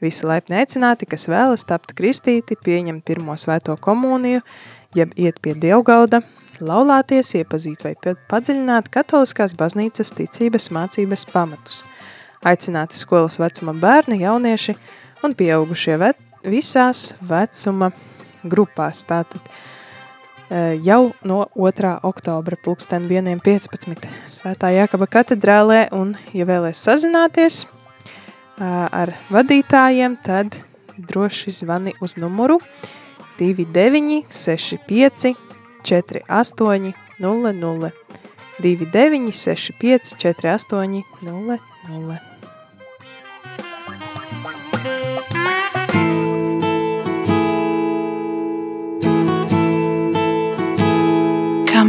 Visi 0.00 0.26
laipni 0.26 0.56
aicināti, 0.60 1.08
kas 1.08 1.26
vēlas 1.28 1.66
tapt 1.68 1.94
kristīti, 1.96 2.56
pieņemt 2.64 3.04
pirmo 3.04 3.36
svēto 3.40 3.76
komuniju, 3.80 4.40
jeb 4.96 5.12
iet 5.20 5.40
pie 5.44 5.54
dievgalda, 5.54 6.22
laulāties, 6.60 7.34
iepazīt 7.40 7.84
vai 7.84 7.94
pa- 8.00 8.16
padziļināt 8.32 8.90
katoliskās 8.92 9.54
baznīcas 9.56 10.12
ticības 10.16 10.70
mācības 10.74 11.26
pamatus. 11.32 11.82
Aicināti 12.44 12.96
skolas 12.96 13.38
vecuma 13.40 13.74
bērni, 13.76 14.22
jaunieši 14.24 14.76
un 15.24 15.34
pieaugušie 15.36 15.98
ve 16.00 16.14
visās 16.44 17.14
vecuma 17.20 17.90
grupās. 18.44 19.04
Tātad 19.04 19.40
e, 19.44 19.50
jau 20.82 21.12
no 21.24 21.44
2. 21.54 21.92
oktobra 22.02 22.56
pulksten 22.64 23.06
1.15. 23.08 24.08
Svētā 24.30 24.72
Jākaba 24.74 25.06
katedrālē 25.10 25.84
un, 25.94 26.16
ja 26.34 26.46
vēlēs 26.48 26.82
sazināties 26.86 27.64
ā, 28.58 28.88
ar 28.90 29.14
vadītājiem, 29.30 30.18
tad 30.24 30.58
droši 30.98 31.54
zvani 31.62 31.94
uz 32.02 32.16
numuru 32.20 32.58
29 33.38 34.24
65 34.30 35.34
48 35.82 36.92
00 37.20 37.92
29 38.60 39.32
65 39.32 40.16
48 40.18 41.04
00 41.22 42.29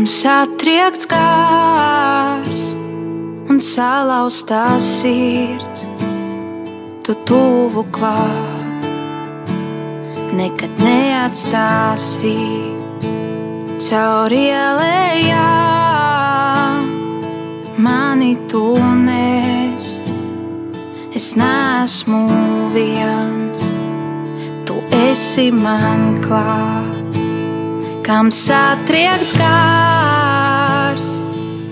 satriekts 0.07 1.05
kārs 1.05 2.61
un 3.51 3.59
salauztā 3.61 4.79
sirds, 4.81 5.83
tu 7.05 7.13
tuvu 7.27 7.83
klāt, 7.93 8.87
nekad 10.37 10.71
neatstāsi 10.81 12.37
caur 13.89 14.31
ielējām. 14.37 15.37
Mani 17.81 18.33
tu 18.49 18.77
nes, 19.03 19.91
es 21.13 21.35
neesmu 21.35 22.23
viens, 22.73 23.59
tu 24.65 24.81
esi 25.03 25.51
man 25.51 26.21
klāt 26.25 27.00
kam 28.11 28.27
satriekts 28.27 29.31
kārs 29.39 31.05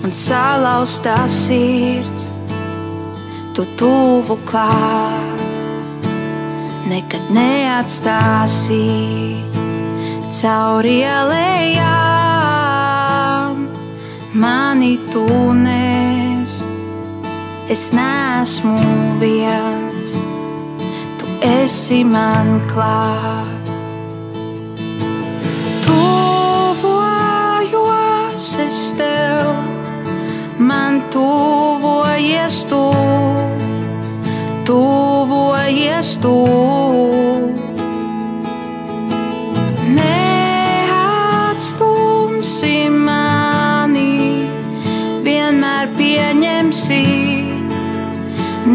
un 0.00 0.08
salauztā 0.16 1.28
sirds, 1.28 2.30
tu 3.52 3.66
tuvu 3.76 4.38
klāt, 4.48 5.42
nekad 6.88 7.28
neatstāsi 7.36 8.80
caur 10.38 10.80
ielējām. 10.88 11.84
Mani 14.32 14.96
tu 15.12 15.28
nes, 15.60 16.56
es 17.68 17.92
neesmu 17.92 18.80
viens, 19.20 20.16
tu 21.20 21.26
esi 21.52 22.00
man 22.16 22.64
klāt. 22.72 23.49
Man 30.60 31.02
tuvojies 31.10 32.66
tu, 32.68 32.94
tuvojies 34.64 36.18
tu. 36.20 36.36
Neatstumsi 39.96 41.70
mani, 42.92 44.44
vienmēr 45.24 45.88
pieņemsi, 45.96 47.02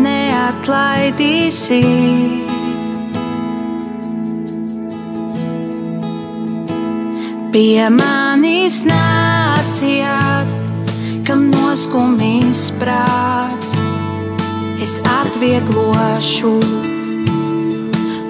neatlaidīsi. 0.01 1.81
Pie 7.55 7.87
manis 7.87 8.81
nācijāt, 8.89 10.64
kam 11.25 11.47
noskumīs 11.49 12.67
prāts, 12.77 13.71
es 14.83 15.01
atvieglošu 15.09 16.51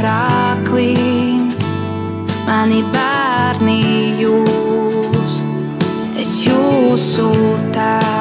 mani 2.46 2.82
bērni 2.94 3.82
jūs, 4.22 5.34
es 6.22 6.32
jūsu 6.46 7.30
tēvs. 7.74 8.21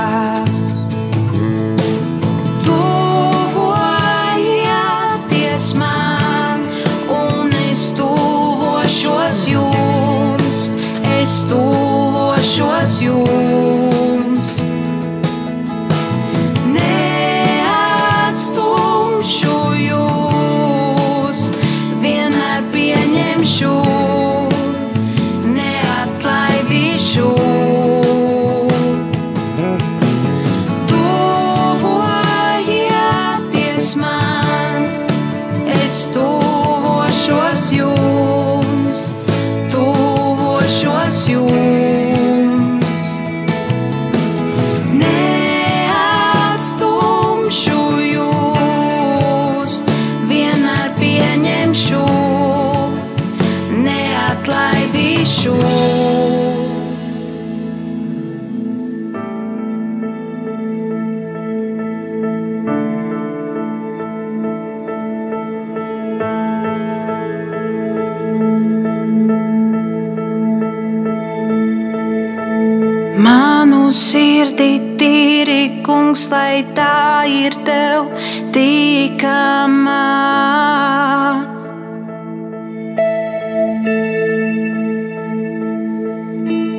Lai 76.60 76.68
tā 76.76 77.24
ir 77.26 77.54
tev 77.64 78.08
tīkamā. 78.52 80.06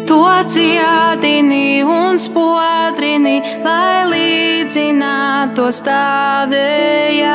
To 0.08 0.22
dziedini 0.46 1.84
un 1.84 2.20
spodrini, 2.20 3.42
lai 3.64 4.06
līdzinātos 4.12 5.82
tavējai. 5.88 7.32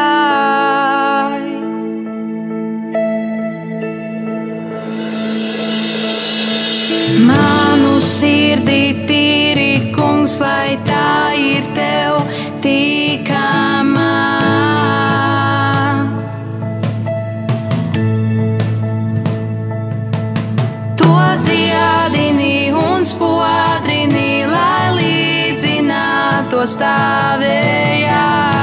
Manu 7.27 7.99
sirdī 8.01 9.06
costa 26.67 27.37
bella. 27.39 28.56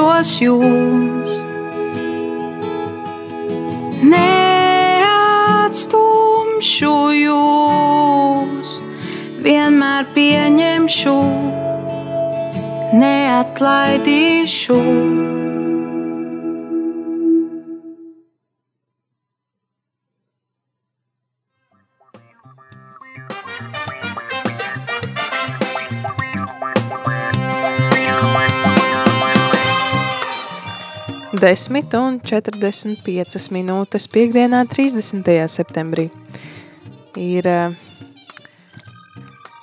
Tuvošos 0.00 0.40
jums. 0.40 1.30
Neatstumšu 4.10 5.12
jūs, 7.20 8.80
vienmēr 9.44 10.04
pieņemšu, 10.16 11.16
neatlaidīšu. 12.96 14.80
Desmit 31.40 31.94
un 31.96 32.18
45 32.20 33.46
minūtes 33.54 34.04
piekdienā 34.12 34.58
30. 34.68 35.24
septembrī. 35.48 36.10
Ir 37.16 37.46
uh, 37.48 37.72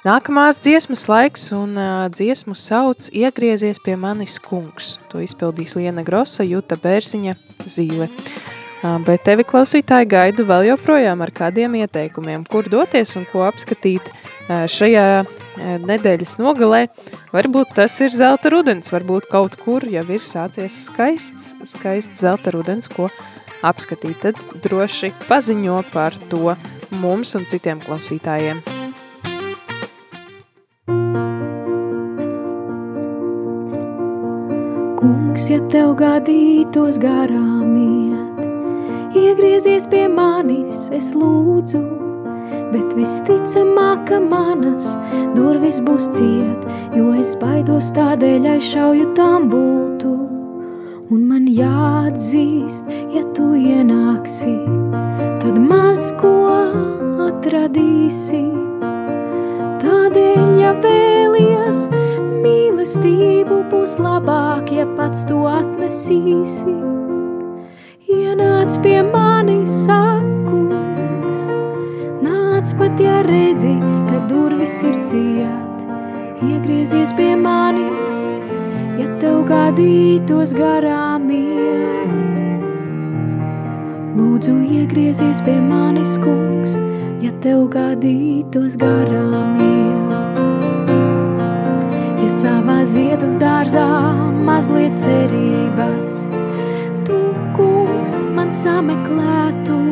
nākamās 0.02 0.58
dziesmas 0.66 1.06
laiks 1.06 1.52
un 1.54 1.78
uh, 1.78 2.08
dziesmu 2.10 2.58
sauc 2.58 3.12
Iegriezies 3.14 3.78
pie 3.86 3.94
manis 3.94 4.40
kungs. 4.42 4.96
To 5.12 5.22
izpildīs 5.22 5.78
Liena 5.78 6.02
Grosa, 6.08 6.48
Juta 6.48 6.80
Bērziņa, 6.82 7.38
Zīle. 7.70 8.10
Uh, 8.10 8.98
bet 9.06 9.28
tevi 9.30 9.46
klausītāji 9.46 10.10
gaidu 10.10 10.48
vēl 10.50 10.72
joprojām 10.72 11.22
ar 11.22 11.36
kādiem 11.44 11.78
ieteikumiem, 11.84 12.48
kur 12.50 12.66
doties 12.74 13.14
un 13.22 13.30
ko 13.30 13.46
apskatīt 13.46 14.10
šajā 14.50 15.06
nedēļas 15.58 16.38
nogalē. 16.42 16.86
Varbūt 17.34 17.76
tas 17.78 17.96
ir 18.04 18.14
zelta 18.14 18.52
rudens, 18.54 18.92
varbūt 18.94 19.30
kaut 19.32 19.58
kur 19.62 19.86
jau 19.88 20.06
ir 20.14 20.24
sācies 20.24 20.86
skaists, 20.88 21.54
skaists 21.68 22.24
zelta 22.24 22.54
rudens, 22.56 22.90
ko 22.92 23.10
apskatīt. 23.66 24.22
Tad 24.24 24.42
droši 24.64 25.14
paziņo 25.28 25.82
par 25.94 26.18
to 26.32 26.56
mums 27.02 27.36
un 27.38 27.48
citiem 27.50 27.82
klausītājiem. 27.84 28.64
Kungs, 34.98 35.50
ja 35.52 35.62
tev 35.74 35.94
gadītos 36.00 36.98
garām 37.02 37.78
iet, 37.78 39.14
iegriezies 39.18 39.86
pie 39.92 40.08
manis, 40.10 40.88
es 40.96 41.14
lūdzu, 41.18 42.07
bet 42.72 42.94
visticamāk, 42.98 44.06
ka 44.10 44.20
manas 44.22 44.90
durvis 45.36 45.80
būs 45.84 46.10
ciet, 46.18 46.66
jo 46.96 47.12
es 47.18 47.36
baidos 47.42 47.92
tādēļ 47.98 48.48
aizšauju 48.58 49.12
tam 49.18 49.50
bultu. 49.52 50.14
Un 51.08 51.24
man 51.30 51.46
jāatzīst, 51.48 52.90
ja 53.16 53.24
tu 53.36 53.54
ienāksi, 53.56 54.58
tad 55.44 55.60
maz 55.64 56.10
ko 56.20 56.34
atradīsi. 57.30 58.44
Tādēļ, 59.84 60.50
ja 60.60 60.74
vēlies, 60.84 61.86
mīlestību 62.44 63.64
būs 63.72 63.98
labāk, 64.04 64.74
ja 64.76 64.88
pats 65.00 65.24
to 65.30 65.46
atnesīsi. 65.48 66.76
Ienāc 68.08 68.76
pie 68.84 69.00
manis, 69.04 69.72
sakungs, 69.86 70.37
nāc 72.68 72.80
pat, 72.80 73.00
ja 73.00 73.22
redzi, 73.24 73.80
ka 74.10 74.28
durvis 74.28 74.84
ir 74.84 74.96
ciet. 75.04 75.80
Iegriezies 76.44 77.14
pie 77.16 77.36
manis, 77.36 78.18
ja 79.00 79.08
tev 79.22 79.46
gadītos 79.48 80.54
garām 80.54 81.30
iet. 81.32 82.42
Lūdzu, 84.18 84.54
iegriezies 84.68 85.42
pie 85.46 85.56
manis, 85.62 86.18
kungs, 86.20 86.76
ja 87.24 87.32
tev 87.42 87.70
gadītos 87.72 88.76
garām 88.78 89.56
iet. 89.64 90.42
Ja 92.20 92.30
savā 92.30 92.84
ziedu 92.86 93.32
dārzā 93.40 93.88
mazliet 94.44 94.98
cerības, 95.00 96.32
tu, 97.08 97.22
kungs, 97.56 98.22
man 98.36 98.52
sameklētu, 98.52 99.87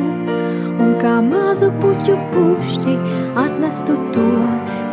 kā 1.06 1.20
mazu 1.22 1.68
puķu 1.82 2.16
pušķi 2.34 2.94
atnestu 3.38 3.94
to, 4.16 4.30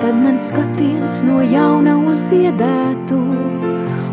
tad 0.03 0.19
man 0.21 0.37
skatiens 0.37 1.23
no 1.25 1.39
jauna 1.41 1.95
uzziedētu. 2.11 3.21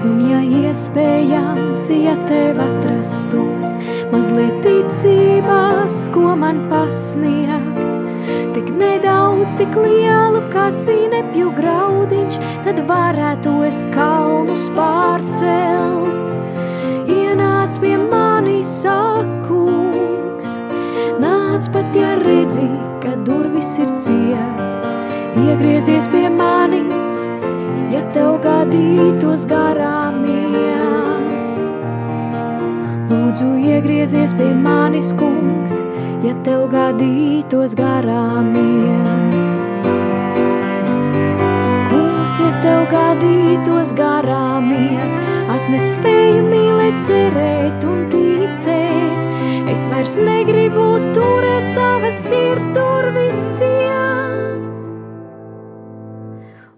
Un 0.08 0.22
ja 0.30 0.40
iespējams, 0.62 1.90
ja 1.92 2.14
tev 2.30 2.62
atrastos 2.64 3.76
mazliet 4.14 4.62
ticībās, 4.64 5.98
ko 6.16 6.38
man 6.40 6.62
pasniegt, 6.72 7.82
tik 8.56 8.72
nedaudz, 8.80 9.58
tik 9.60 9.76
lielu 9.76 10.46
kā 10.54 10.70
zinepju 10.72 11.52
graudiņš, 11.60 12.40
tad 12.64 12.80
varētu 12.88 13.58
es 13.68 13.84
kalnus 13.92 14.72
pārcelt. 14.78 16.32
Ienāc 17.12 17.76
pie 17.84 17.98
manis, 18.00 18.72
pat, 18.88 19.29
ja 22.00 22.16
redzi, 22.24 22.68
ka 23.04 23.16
durvis 23.28 23.78
ir 23.84 23.92
ciet. 24.00 24.70
Iegriezies 25.40 26.08
pie 26.12 26.28
manis, 26.34 27.14
ja 27.94 28.02
tev 28.16 28.40
gadītos 28.44 29.46
garām 29.50 30.24
iet. 30.26 31.70
Lūdzu, 33.10 33.48
iegriezies 33.70 34.34
pie 34.38 34.52
manis, 34.66 35.14
kungs, 35.20 35.80
ja 36.26 36.34
tev 36.46 36.68
gadītos 36.74 37.78
garām 37.78 38.52
iet. 38.58 39.64
Kungs, 41.94 42.36
ja 42.42 42.52
tev 42.66 42.84
gadītos 42.92 43.96
garām 43.98 44.70
iet, 44.76 45.16
atnes 45.56 45.94
spēju 45.96 46.44
mīlēt, 46.50 47.02
cerēt 47.08 47.88
un 47.90 48.06
ticēt. 48.14 49.28
Es 49.70 49.88
vairs 49.90 50.18
negribu 50.18 50.99
turēt 51.16 51.68
savas 51.76 52.18
sirds 52.28 52.72
durvis 52.76 53.42
ciet. 53.58 54.66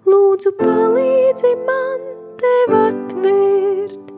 Lūdzu, 0.10 0.52
palīdzi 0.60 1.52
man 1.68 2.02
tev 2.42 2.74
atvērt, 2.78 4.14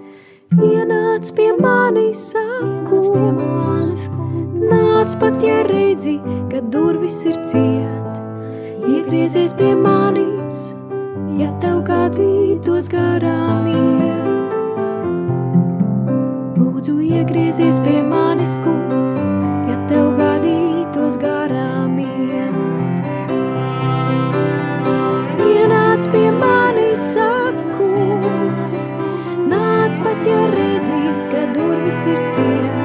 ienāc 0.64 1.34
pie 1.38 1.49
manis 1.59 2.22
sakums. 2.32 4.07
Nāc 4.64 5.18
pat, 5.20 5.43
ja 5.43 5.59
redzi, 5.68 6.16
ka 6.51 6.61
durvis 6.74 7.20
ir 7.28 7.38
ciet, 7.43 8.22
iegriezies 8.88 9.53
pie 9.59 9.74
manis, 9.76 10.61
ja 11.38 11.49
tev 11.59 11.84
gadītos 11.89 12.88
garām 12.93 13.68
iet. 13.68 14.55
Lūdzu, 16.61 17.01
iegriezies 17.03 17.84
pie 17.84 17.99
manis, 18.07 18.55
kungs, 18.64 19.03
pat, 30.24 30.32
ja 30.32 30.47
redzi, 30.51 31.01
ka 31.32 31.53
durvis 31.53 32.05
ir 32.07 32.19
ciet. 32.34 32.76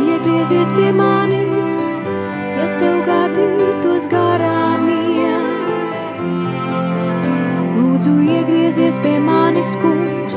Iegriezies 0.00 0.70
pie 0.76 0.92
manis, 0.92 1.74
ja 2.56 2.66
tev 2.80 3.04
gadītos 3.06 4.08
garām 4.08 4.88
iet. 4.88 6.20
Lūdzu, 7.76 8.14
iegriezies 8.24 8.98
pie 9.02 9.18
manis, 9.20 9.76
kungs, 9.82 10.34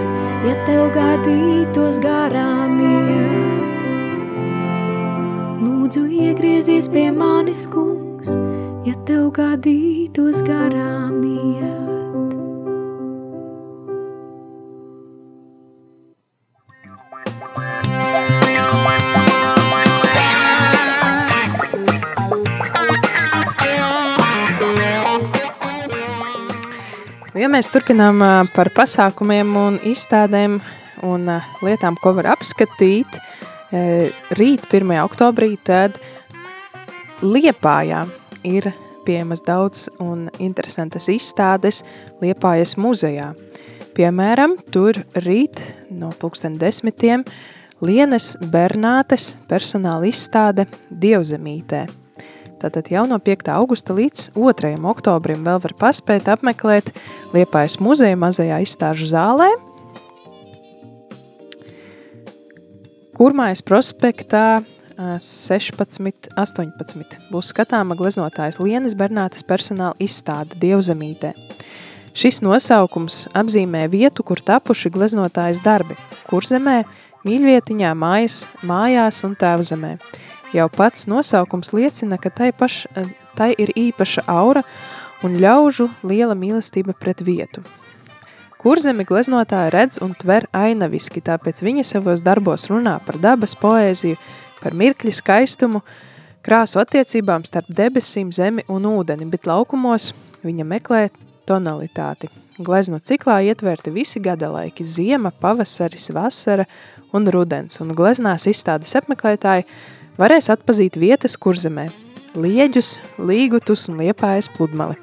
ja 0.48 0.56
tev 0.66 0.92
gadītos 0.96 2.00
garām 2.00 2.80
iet. 2.80 3.78
Lūdzu, 5.64 6.08
iegriezies 6.08 6.90
pie 6.90 7.12
manis, 7.12 7.68
kungs, 7.68 8.34
ja 8.86 8.96
tev 9.06 9.32
gadītos 9.32 10.44
garām 10.44 11.24
iet. 11.24 11.89
Ja 27.40 27.48
mēs 27.48 27.70
turpinām 27.72 28.20
par 28.52 28.68
pasākumiem 28.76 29.54
un 29.56 29.78
izstādēm 29.88 30.58
un 31.08 31.30
lietām, 31.64 31.96
ko 32.04 32.12
var 32.18 32.34
apskatīt, 32.34 33.16
rīt 34.36 34.66
1. 34.68 34.92
oktobrī, 35.06 35.54
tad 35.64 35.96
Liepājā 37.24 38.02
ir 38.44 38.68
pieejamas 39.08 39.44
daudz 39.48 39.86
un 40.04 40.28
interesantas 40.44 41.08
izstādes 41.14 41.86
Liepājas 42.20 42.76
muzejā. 42.76 43.30
Piemēram, 43.96 44.58
tur 44.76 45.00
rīt 45.24 45.64
no 45.96 46.12
pulksten 46.20 46.60
desmitiem 46.60 47.24
Lienes 47.80 48.34
Bernātes 48.52 49.38
personāla 49.48 50.12
izstāde 50.12 50.68
Dievzemītē. 50.92 51.86
Tātad 52.60 52.90
jau 52.92 53.06
no 53.08 53.16
5. 53.24 53.48
augusta 53.56 53.96
līdz 53.96 54.34
2. 54.36 54.74
oktobrim 54.92 55.46
vēl 55.48 55.62
var 55.64 55.74
paspēt 55.80 56.28
apmeklēt 56.28 56.92
Liepājas 57.32 57.80
muzeja 57.80 58.18
mazajā 58.20 58.60
izstāžu 58.66 59.08
zālē. 59.08 59.48
Kurmājas 63.16 63.64
prospektā 63.64 64.44
ā, 64.60 65.16
16, 65.24 66.30
18 66.36 67.18
būs 67.32 67.54
skatāma 67.54 67.96
gleznotājas 68.00 68.60
Lienas 68.60 68.96
Bernātes 69.00 69.44
personāla 69.48 69.96
izstāde 70.04 70.60
Dievzemītē. 70.60 71.34
Šis 72.20 72.42
nosaukums 72.44 73.28
apzīmē 73.38 73.86
vietu, 73.92 74.26
kur 74.28 74.42
tapuši 74.44 74.92
gleznotājas 74.92 75.62
darbi– 75.64 75.96
kurzemē, 76.30 76.82
mīļvietiņā, 77.24 77.94
mājas, 77.96 78.42
mājās 78.68 79.24
un 79.28 79.38
tēvzemē. 79.40 79.94
Jau 80.54 80.66
pats 80.74 81.06
nosaukums 81.06 81.74
liecina, 81.78 82.18
ka 82.18 82.32
tai, 82.34 82.50
paš, 82.56 82.88
tai 83.38 83.52
ir 83.62 83.70
īpaša 83.78 84.26
aura 84.26 84.64
un 85.24 85.36
ļaužu 85.38 85.90
liela 86.08 86.34
mīlestība 86.34 86.96
pret 86.98 87.22
vietu. 87.22 87.62
Kurzemi 88.60 89.06
gleznotāja 89.08 89.70
redz 89.72 90.02
un 90.04 90.16
tver 90.20 90.50
ainaviski, 90.52 91.22
tāpēc 91.24 91.62
viņa 91.64 91.86
savos 91.88 92.24
darbos 92.26 92.66
runā 92.68 92.98
par 93.06 93.20
dabas 93.22 93.54
poēziju, 93.56 94.18
par 94.60 94.76
mirkļa 94.76 95.14
skaistumu, 95.16 95.80
krāsu 96.44 96.82
attiecībām 96.82 97.46
starp 97.48 97.70
debesīm, 97.72 98.34
zemi 98.36 98.66
un 98.68 98.90
ūdeni, 98.90 99.30
bet 99.32 99.48
laukumos 99.48 100.12
viņa 100.44 100.66
meklē 100.68 101.06
tonalitāti. 101.48 102.28
Glezno 102.60 103.00
ciklā 103.00 103.38
ietverti 103.48 103.94
visi 103.96 104.20
gada 104.20 104.50
laiki– 104.52 104.84
ziema, 104.98 105.32
pavasaris, 105.32 106.10
vasara 106.12 106.66
un 107.16 107.30
rudens, 107.32 107.80
un 107.80 107.94
gleznās 107.96 108.50
izstādes 108.52 108.98
apmeklētāji 109.00 109.70
varēs 110.20 110.50
atpazīt 110.54 111.00
vietas 111.00 111.38
kurzemē– 111.40 111.90
lieģus, 112.44 112.98
līgutus 113.18 113.88
un 113.90 114.00
liepājas 114.04 114.50
pludmali. 114.54 114.98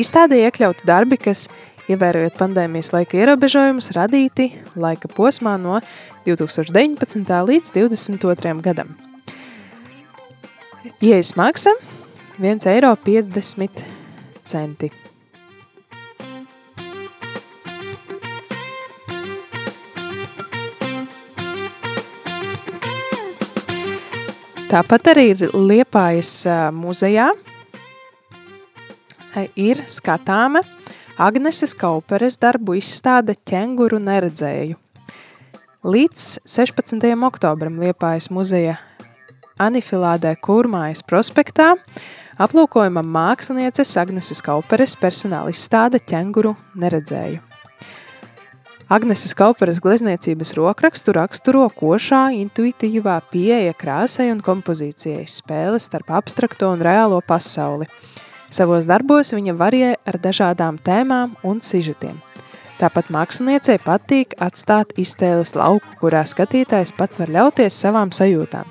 Izstādē 0.00 0.40
iekļauti 0.46 0.86
darbi, 0.88 1.18
kas, 1.20 1.48
ievērojot 1.90 2.38
pandēmijas 2.38 2.92
laika 2.94 3.18
ierobežojumus, 3.20 3.92
radīti 3.94 4.50
laika 4.80 5.10
posmā 5.12 5.58
no 5.60 5.80
2019. 6.26 7.34
līdz 7.50 7.74
2022. 7.76 8.62
gadam. 8.64 8.94
Iejas 11.04 11.34
maksa– 11.36 11.74
1,50 12.40 12.72
eiro 12.74 12.96
Tāpat 24.74 25.12
arī 25.12 25.22
ir 25.30 25.52
Liepājas 25.54 26.48
muzejā 26.74 27.28
ir 29.54 29.82
skatāma 29.86 30.64
Agneses 31.14 31.76
Kauperes 31.78 32.40
darbu 32.42 32.74
izstāde 32.80 33.36
ķenguru 33.46 34.00
neredzēju. 34.02 34.74
Līdz 35.86 36.26
16. 36.56 37.06
oktobram 37.30 37.78
Liepājas 37.84 38.32
muzeja 38.34 38.74
Anifilādē 39.62 40.34
Kurmājas 40.42 41.06
prospektā 41.06 41.76
aplūkojama 42.42 43.06
mākslinieces 43.06 43.94
Agneses 44.02 44.42
Kauperes 44.42 44.98
personāla 44.98 45.54
izstāde 45.54 46.02
ķenguru 46.02 46.56
neredzēju. 46.74 47.53
Agneses 48.94 49.32
Kauperes 49.34 49.80
glezniecības 49.82 50.52
rokrakstu 50.54 51.10
raksturo 51.16 51.64
košā, 51.74 52.28
intuitīvā 52.38 53.16
pieeja 53.32 53.72
krāsai 53.74 54.28
un 54.30 54.42
kompozīcijai, 54.44 55.24
spēle 55.26 55.80
starp 55.82 56.12
abstrakto 56.14 56.68
un 56.70 56.84
reālo 56.84 57.18
pasauli. 57.26 57.88
Savos 58.54 58.86
darbos 58.86 59.32
viņa 59.34 59.56
varie 59.58 59.88
ar 59.98 60.18
dažādām 60.22 60.78
tēmām 60.78 61.34
un 61.42 61.58
sižetiem. 61.58 62.20
Tāpat 62.78 63.10
māksliniecei 63.10 63.80
patīk 63.82 64.36
atstāt 64.38 64.94
iztēles 65.00 65.56
lauku, 65.58 65.90
kurā 65.98 66.22
skatītājs 66.22 66.94
pats 66.94 67.18
var 67.18 67.34
ļauties 67.34 67.80
savām 67.86 68.14
sajūtām. 68.14 68.70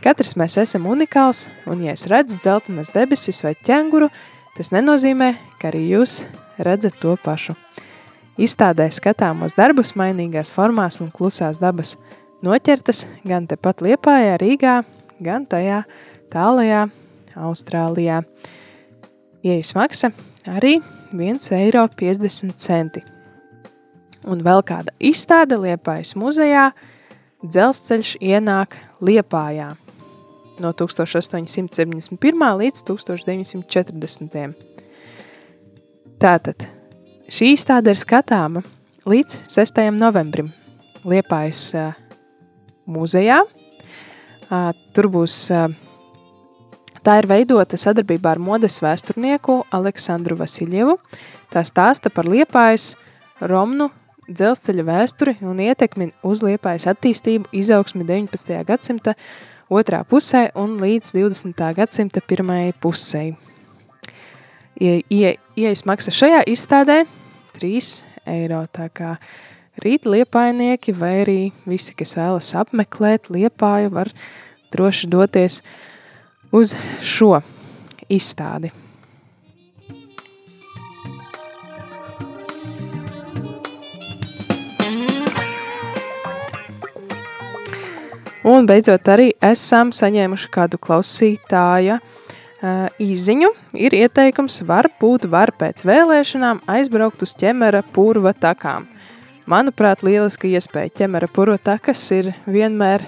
Katrs 0.00 0.32
mēs 0.40 0.56
esam 0.64 0.88
unikāls, 0.88 1.50
un 1.68 1.84
ja 1.84 1.92
es 1.92 2.08
redzu 2.08 2.40
dzeltenas 2.40 2.94
debesis 2.96 3.44
vai 3.44 3.52
ķenguru, 3.68 4.08
tas 4.56 4.72
nenozīmē, 4.72 5.34
ka 5.60 5.74
arī 5.74 5.90
jūs 5.90 6.22
redzat 6.56 6.96
to 7.04 7.18
pašu. 7.20 7.58
Izstādē 8.36 8.90
skatāmos 8.92 9.54
darbus 9.56 9.94
mainīgās 9.96 10.50
formās 10.52 11.00
un 11.00 11.08
klusās 11.14 11.56
dabas 11.56 11.94
noķertas 12.44 13.06
gan 13.24 13.46
tepat 13.48 13.80
Liepājā, 13.80 14.36
Rīgā, 14.42 14.74
gan 15.24 15.46
tajā 15.48 15.82
tālajā 16.32 16.82
Austrālijā. 17.36 18.20
Iejas 19.40 19.72
maksa 19.78 20.12
arī 20.52 20.76
1,50 21.16 21.56
eiro. 21.56 21.88
Un 24.26 24.44
vēl 24.44 24.62
kāda 24.68 24.92
izstāde 25.00 25.56
Liepājas 25.62 26.12
muzejā 26.18 26.68
dzelzceļš 27.40 28.16
ienāk 28.20 28.76
Liepājā 29.00 29.72
no 30.60 30.76
1871. 30.76 32.20
līdz 32.60 32.84
1940. 32.92 34.56
Tātad 36.20 36.75
Šī 37.26 37.56
izstāde 37.56 37.90
ir 37.90 37.98
skatāma 37.98 38.60
līdz 39.02 39.48
6. 39.50 39.80
novembrim 39.98 40.46
Liepājas 41.02 41.62
uh, 41.74 41.94
muzejā. 42.86 43.40
Uh, 44.46 44.68
tur 44.94 45.08
būs, 45.10 45.34
uh, 45.50 45.66
tā 47.02 47.16
ir 47.18 47.26
veidota 47.26 47.74
sadarbībā 47.82 48.36
ar 48.36 48.38
modes 48.38 48.78
vēsturnieku 48.78 49.64
Aleksandru 49.74 50.38
Vasiljevu. 50.38 51.00
Tā 51.50 51.64
stāsta 51.66 52.12
par 52.14 52.30
Liepājas 52.30 52.92
Romnu 53.42 53.88
dzelzceļa 54.30 54.84
vēsturi 54.86 55.34
un 55.42 55.58
ietekmi 55.66 56.12
uz 56.22 56.44
Liepājas 56.46 56.86
attīstību 56.92 57.50
izaugsmi 57.50 58.06
19. 58.06 58.54
gadsimta 58.70 59.16
otrā 59.66 60.04
pusē 60.06 60.52
un 60.54 60.78
līdz 60.78 61.10
20. 61.18 61.66
gadsimta 61.74 62.22
pirmajai 62.22 62.70
pusē. 62.78 63.24
Ie, 64.78 65.00
ie, 65.10 65.34
ieejas 65.56 65.86
maksa 65.88 66.12
šajā 66.12 66.42
izstādē 66.52 67.02
3 67.56 67.92
eiro, 68.28 68.60
tā 68.68 68.90
kā 68.92 69.14
rīt 69.80 70.04
liepainieki 70.08 70.92
vai 70.96 71.12
arī 71.22 71.38
visi, 71.68 71.94
kas 71.96 72.16
vēlas 72.18 72.52
apmeklēt 72.60 73.30
liepāju, 73.32 73.92
var 73.96 74.12
droši 74.74 75.08
doties 75.08 75.62
uz 76.52 76.74
šo 77.00 77.38
izstādi. 78.12 78.72
Un 88.46 88.68
beidzot 88.68 89.08
arī 89.10 89.32
esam 89.42 89.88
saņēmuši 89.90 90.52
kādu 90.54 90.78
klausītāja 90.78 91.96
uh, 91.98 92.25
īziņu. 92.62 93.50
Ir 93.76 93.94
ieteikums, 93.96 94.62
varbūt 94.66 95.28
var 95.30 95.52
pēc 95.56 95.84
vēlēšanām 95.86 96.62
aizbraukt 96.66 97.22
uz 97.22 97.34
ķemera 97.36 97.82
purva 97.94 98.32
takām. 98.32 98.86
Manuprāt, 99.46 100.02
lieliska 100.02 100.48
iespēja 100.48 100.90
ķemera 101.02 101.28
purva 101.30 101.58
takas 101.58 102.02
ir 102.10 102.32
vienmēr 102.46 103.04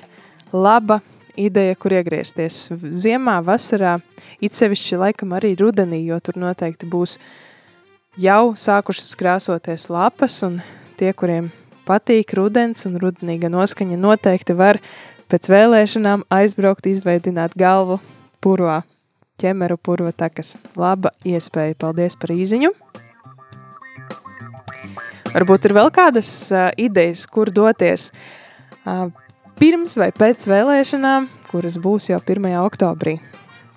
laba 0.52 1.00
ideja, 1.38 1.74
kur 1.78 1.94
iegriezties. 1.96 2.68
Ziemā, 2.90 3.38
vasarā, 3.46 3.98
it 4.40 4.54
sevišķi 4.54 4.98
laikam 5.02 5.34
arī 5.38 5.54
rudenī, 5.58 6.04
jo 6.06 6.18
tur 6.22 6.38
noteikti 6.38 6.86
būs 6.90 7.18
jau 8.18 8.54
sākušas 8.58 9.14
krāsoties 9.18 9.88
lapas, 9.90 10.42
un 10.46 10.60
tie, 10.98 11.12
kuriem 11.14 11.50
patīk 11.88 12.34
rudens 12.36 12.86
un 12.88 12.98
rudenīga 13.00 13.50
noskaņa, 13.52 13.98
noteikti 13.98 14.56
var 14.58 14.80
pēc 15.30 15.48
vēlēšanām 15.50 16.26
aizbraukt, 16.32 16.86
izveidināt 16.90 17.56
galvu 17.58 18.00
purvā, 18.44 18.82
ķemeru 19.38 19.78
purva 19.80 20.12
takas. 20.12 20.56
Laba 20.78 21.14
iespēja, 21.26 21.76
paldies 21.78 22.18
par 22.18 22.34
īziņu! 22.34 22.72
Varbūt 25.28 25.68
ir 25.68 25.74
vēl 25.76 25.90
kādas 25.92 26.28
uh, 26.54 26.70
idejas, 26.80 27.26
kur 27.28 27.50
doties 27.52 28.08
uh, 28.88 29.08
pirms 29.60 29.98
vai 30.00 30.08
pēc 30.16 30.46
vēlēšanām, 30.48 31.28
kuras 31.50 31.76
būs 31.82 32.08
jau 32.12 32.20
1. 32.22 32.48
oktobrī. 32.62 33.18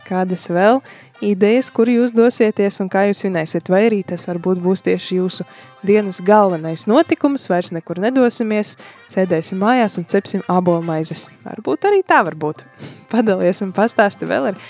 Kādas 0.07 0.47
vēl 0.51 0.80
idejas, 1.24 1.70
kur 1.72 1.89
jūs 1.91 2.16
dosieties 2.16 2.80
un 2.84 2.89
kā 2.91 3.05
jūs 3.07 3.22
svinēsiet, 3.24 3.70
vai 3.72 3.84
arī 3.89 4.01
tas 4.07 4.26
varbūt 4.30 4.62
būs 4.64 4.84
tieši 4.88 5.20
jūsu 5.20 5.45
dienas 5.86 6.22
galvenais 6.26 6.88
notikums, 6.89 7.45
vairs 7.51 7.72
nekur 7.76 8.01
nedosimies, 8.01 8.74
sēdēsim 9.14 9.62
mājās 9.62 9.99
un 10.01 10.07
cepsim 10.09 10.43
abolmaizes. 10.51 11.28
Varbūt 11.45 11.91
arī 11.91 12.01
tā 12.07 12.24
var 12.28 12.39
būt. 12.39 12.66
Padalies 13.14 13.62
un 13.66 13.76
pastāsti 13.76 14.30
vēl 14.30 14.53
ir 14.53 14.66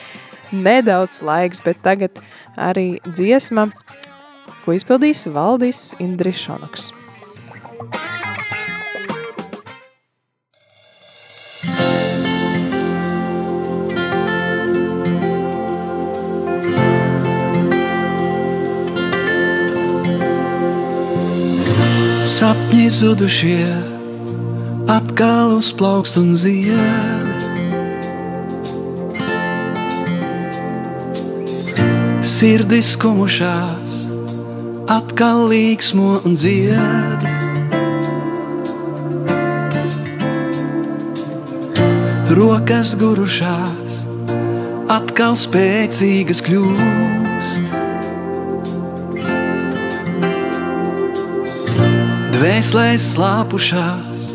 nedaudz 0.51 1.21
laiks, 1.25 1.61
bet 1.65 1.81
tagad 1.85 2.21
arī 2.59 2.99
dziesma, 3.07 3.69
ko 4.65 4.75
izpildīs 4.77 5.25
Valdis 5.33 5.91
Indris 5.99 6.41
Šonoks. 6.43 6.91
Sapņi 22.31 22.87
zudušie 22.89 23.67
atkal 24.89 25.57
uzplaukst 25.59 26.17
un 26.17 26.33
zied. 26.33 27.30
Sirdis 32.21 32.91
kumušās, 33.01 33.93
atkal 34.85 35.47
līksmo 35.49 36.19
un 36.21 36.35
dzied. 36.37 37.23
Rokas 42.37 42.93
gurušās, 43.01 43.95
atkal 44.93 45.33
spēcīgas 45.33 46.43
kļūst. 46.45 47.73
Dvēselēs 52.37 53.07
slāpušās, 53.15 54.27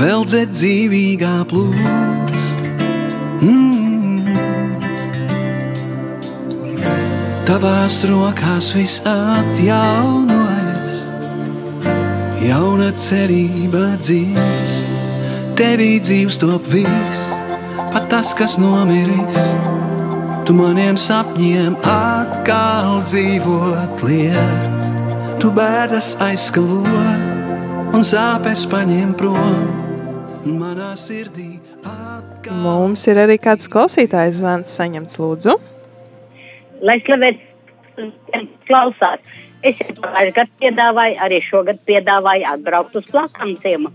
vēl 0.00 0.24
dzed 0.32 0.56
dzīvīgā 0.56 1.36
plūst. 1.52 2.72
Mm. 3.44 3.87
Tavās 7.48 8.02
rokās 8.04 8.66
viss 8.76 8.98
atjaunojas, 9.08 10.98
jauna 12.44 12.90
cerība 12.92 13.94
dzīvst. 13.96 14.90
Tevī 15.56 15.94
dzīves 16.04 16.36
top 16.42 16.66
viss, 16.68 17.22
pat 17.94 18.10
tas, 18.12 18.34
kas 18.36 18.58
nomiris. 18.60 19.48
Tu 20.44 20.56
maniem 20.58 21.00
sapņiem 21.00 21.78
atkal 21.88 23.00
dzīvot 23.08 24.04
lietas, 24.04 24.92
tu 25.40 25.48
bēdas 25.56 26.10
aizskalo 26.28 26.84
un 27.96 28.04
sāpes 28.04 28.66
paņem 28.68 29.16
prom. 29.16 29.64
Manā 30.44 30.92
sirdī 31.00 31.54
atkal. 31.80 32.60
Mums 32.60 33.08
ir 33.08 33.24
arī 33.24 33.40
kāds 33.40 33.72
klausītājs 33.72 34.44
zvans 34.44 34.76
saņemts, 34.76 35.16
lūdzu. 35.24 35.56
Lai 36.82 36.98
slavēts 37.06 37.48
klausās. 38.68 39.22
Es 39.66 39.80
jau 39.82 39.96
pagājušajā 39.98 40.34
gadā 40.36 40.58
piedāvāju, 40.62 41.16
arī 41.24 41.40
šogad 41.42 41.80
piedāvāju 41.88 42.46
atbraukt 42.52 43.00
uz 43.00 43.08
plakanciem. 43.10 43.88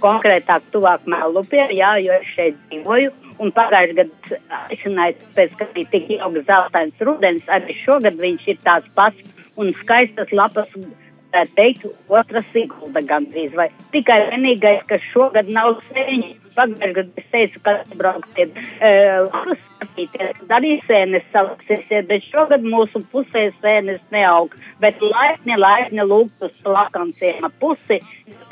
Konkrētāk, 0.00 0.62
tuvāk 0.72 1.04
Melupē, 1.10 1.66
jā, 1.74 1.96
jo 2.00 2.14
es 2.16 2.30
šeit 2.36 2.56
dzīvoju. 2.70 3.12
Un 3.42 3.52
pagājušajā 3.52 3.98
gadā 3.98 4.40
aicināju, 4.70 5.28
pēc 5.36 5.56
ka 5.58 5.68
bija 5.74 5.90
tik 5.92 6.08
ilgs 6.16 6.46
zeltains 6.48 7.04
rudens, 7.04 7.44
arī 7.52 7.76
šogad 7.82 8.16
viņš 8.22 8.48
ir 8.54 8.60
tāds 8.64 8.92
pats 8.96 9.58
un 9.60 9.74
skaistas 9.82 10.32
lapas, 10.32 10.70
tā 11.32 11.42
teikt, 11.56 11.86
otra 12.12 12.42
sigulda 12.52 13.02
gandrīz. 13.08 13.52
Vai 13.58 13.68
tikai 13.94 14.18
vienīgais, 14.30 14.84
ka 14.88 15.00
šogad 15.10 15.50
nav 15.52 15.80
sēņi. 15.90 16.38
Pagājušajā 16.52 16.94
gadā 16.98 17.22
es 17.22 17.28
teicu, 17.32 17.60
ka 17.64 17.72
atbrauksiet 17.80 18.58
uh, 18.58 19.38
skatīties, 19.56 20.42
arī 20.52 20.72
sēnes 20.88 21.24
salaksiesiet, 21.32 22.08
bet 22.10 22.26
šogad 22.28 22.66
mūsu 22.66 23.00
pusē 23.12 23.46
sēnes 23.62 24.02
neaug. 24.12 24.52
Bet 24.82 25.00
laipni, 25.00 25.56
laipni 25.56 26.04
lūgt 26.04 26.44
uz 26.44 26.58
plakanciem 26.66 27.48
pusi, 27.62 28.02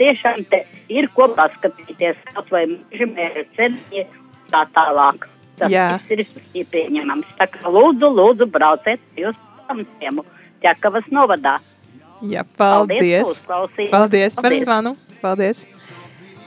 tiešām 0.01 0.47
te 0.51 0.65
ir 0.89 1.11
ko 1.17 1.29
paskatīties, 1.37 2.17
kaut 2.33 2.49
vai 2.55 2.65
mežamēri 2.73 3.45
ceniņi 3.53 4.07
tā 4.51 4.65
tālāk. 4.75 5.29
Tas 5.61 5.69
Jā. 5.69 5.89
ir 6.09 6.69
pieņemams. 6.73 7.37
Tā 7.37 7.51
kā 7.53 7.69
lūdzu, 7.69 8.09
lūdzu, 8.17 8.49
brauciet 8.53 9.03
uz 9.21 9.37
plakanciem 9.37 10.23
Ķekavas 10.61 11.07
novadā. 11.13 11.59
Jā, 12.21 12.45
Paldies, 12.57 12.99
paldies. 13.01 13.33
uzklausījums. 13.33 13.91
Paldies 13.91 14.37
par 14.37 14.51
Paldies. 14.51 14.65
zvanu. 14.65 14.95
Paldies. 15.21 15.65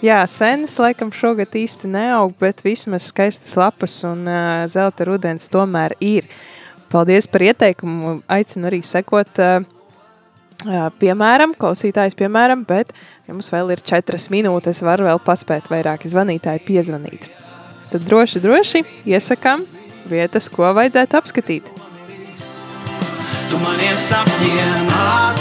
Jā, 0.03 0.19
senas 0.27 0.75
laikam 0.81 1.13
šogad 1.15 1.53
īsti 1.55 1.87
neaug, 1.87 2.33
bet 2.39 2.59
vismaz 2.65 3.07
skaistas 3.07 3.55
lapas 3.55 4.01
un 4.03 4.25
uh, 4.27 4.65
zelta 4.67 5.07
rudens 5.07 5.47
tomēr 5.49 5.95
ir. 6.03 6.27
Paldies 6.91 7.29
par 7.31 7.45
ieteikumu. 7.47 8.19
Aicinu 8.27 8.67
arī 8.69 8.81
sekot 8.85 9.39
uh, 9.41 9.63
uh, 10.67 10.89
piemēram, 10.99 11.55
klausītājs 11.57 12.17
piemēram, 12.19 12.65
bet 12.67 12.91
jums 13.31 13.49
vēl 13.53 13.71
ir 13.73 13.81
četras 13.81 14.27
minūtes, 14.33 14.83
var 14.85 15.01
vēl 15.01 15.23
paspēt 15.23 15.71
vairāki 15.71 16.11
zvanītāji 16.11 16.65
piezvanīt. 16.67 17.29
Tad 17.89 18.03
droši, 18.09 18.43
droši 18.43 18.83
iesakām 19.07 19.63
vietas, 20.11 20.51
ko 20.51 20.67
vajadzētu 20.75 21.21
apskatīt. 21.21 21.71
Tu 23.49 23.61
maniem 23.61 23.97
sapņiem 24.01 24.91
atkal 24.91 25.32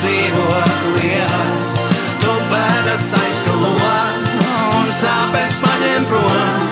dzīvot 0.00 0.72
lietas, 0.96 1.72
tu 2.22 2.36
bēdas 2.52 3.08
aizsalo 3.18 3.72
un 4.78 4.94
sāpes 5.00 5.58
paņem 5.64 6.08
prom, 6.10 6.64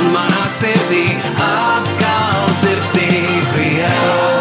un 0.00 0.12
manā 0.16 0.44
sirdī 0.58 1.06
atkal 1.48 2.52
dzirkstī 2.60 3.08
prieks. 3.54 4.31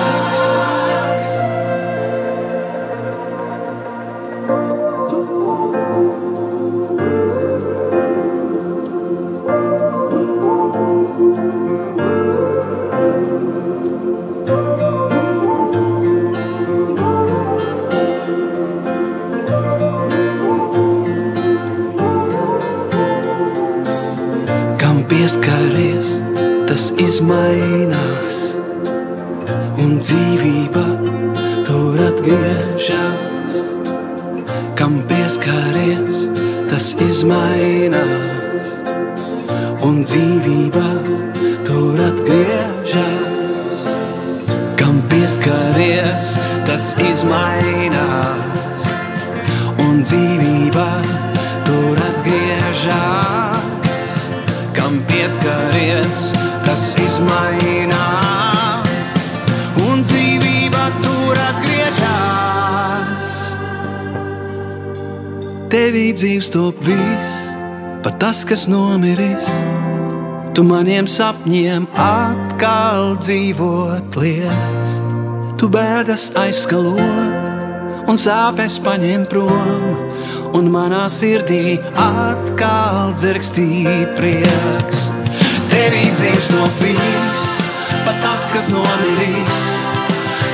Pieskaries, 25.22 26.16
tas 26.66 26.88
izmainās, 26.98 28.38
un 29.78 30.00
dzīvība 30.02 30.86
tur 31.68 32.00
atgriežas. 32.08 33.54
Kam 34.80 34.98
pieskaries, 35.06 36.26
tas 36.72 36.90
izmainās, 37.06 38.74
un 39.86 40.02
dzīvība 40.10 40.90
tur 41.70 42.02
atgriežas. 42.10 43.86
Kam 44.82 45.06
pieskaries, 45.14 46.34
tas 46.66 46.96
izmainās, 47.14 48.92
un 49.86 50.02
dzīvība 50.02 50.90
tur 51.06 51.11
Kam 55.22 55.30
pieskaries, 55.30 56.32
tas 56.66 56.96
izmainās, 56.98 58.00
un 59.86 60.02
dzīvība 60.02 60.86
tur 61.04 61.38
atgriežas. 61.38 63.28
Tevī 65.70 66.08
dzīves 66.18 66.50
top 66.56 66.82
viss, 66.88 67.54
pat 68.02 68.18
tas, 68.24 68.42
kas 68.50 68.66
nomiris. 68.66 69.46
Tu 70.58 70.66
maniem 70.66 71.06
sapņiem 71.06 71.86
atkal 72.02 73.14
dzīvot 73.22 74.18
lietas, 74.18 74.98
tu 75.62 75.70
bēdas 75.70 76.32
aizskalo 76.34 76.98
un 78.10 78.18
sāpes 78.18 78.82
paņem 78.82 79.30
prom, 79.30 79.86
un 80.58 80.74
manā 80.74 81.06
sirdī 81.14 81.78
atkal 82.10 83.14
dzirkstī 83.14 83.86
prieks. 84.18 85.11
Tevī 85.72 86.10
dzīves 86.12 86.50
no 86.52 86.66
viss, 86.82 87.62
pat 88.04 88.18
tas, 88.24 88.42
kas 88.52 88.68
nomiris, 88.74 89.60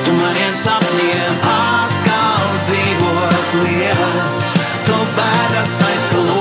tu 0.05 0.13
maniem 0.13 0.51
sapņiem 0.59 1.39
atkal 1.53 2.51
dzīvot 2.67 3.55
lietas, 3.63 4.51
tu 4.85 4.99
bēdas 5.17 5.73
aizskalo 5.87 6.37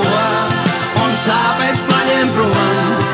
un 1.01 1.17
sāpes 1.23 1.81
paņem 1.89 2.29
prom. 2.37 3.09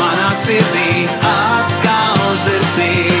Manā 0.00 0.32
sirdī 0.40 1.04
atkal 1.34 2.24
dzirstī 2.46 3.15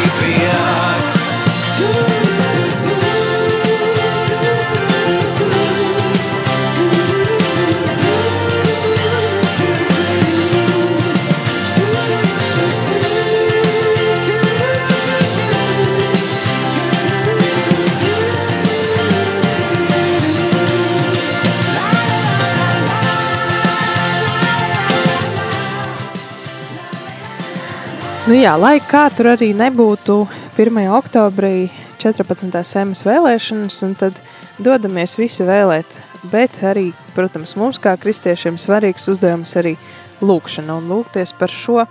Nu 28.26 28.34
jā, 28.34 28.56
lai 28.58 28.80
kā 28.82 29.04
tur 29.14 29.28
arī 29.36 29.52
nebūtu 29.54 30.16
1. 30.58 30.78
oktobrī 30.96 31.68
14. 32.02 32.56
sēmas 32.66 33.04
vēlēšanas, 33.06 33.76
un 33.86 33.92
tad 34.00 34.18
dodamies 34.58 35.14
visi 35.14 35.46
vēlēt, 35.46 36.00
bet 36.32 36.58
arī, 36.66 36.88
protams, 37.14 37.54
mums 37.54 37.78
kā 37.78 37.92
kristiešiem 38.02 38.58
svarīgs 38.58 39.06
uzdevums 39.12 39.54
arī 39.62 39.76
lūkšana 40.18 40.74
un 40.74 40.90
lūgties 40.90 41.36
par 41.38 41.54
šo 41.54 41.84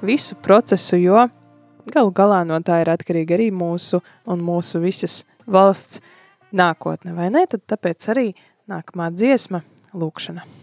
visu 0.00 0.40
procesu, 0.40 0.96
jo 0.96 1.26
galu 1.92 2.16
galā 2.16 2.40
no 2.48 2.56
tā 2.64 2.80
ir 2.80 2.94
atkarīga 2.94 3.36
arī 3.36 3.50
mūsu 3.52 4.00
un 4.24 4.40
mūsu 4.48 4.80
visas 4.80 5.26
valsts 5.44 6.00
nākotne, 6.56 7.12
vai 7.20 7.28
ne? 7.36 7.44
Tad 7.44 7.68
tāpēc 7.68 8.10
arī 8.16 8.30
nākamā 8.64 9.12
dziesma 9.12 9.60
lūkšana. 9.92 10.61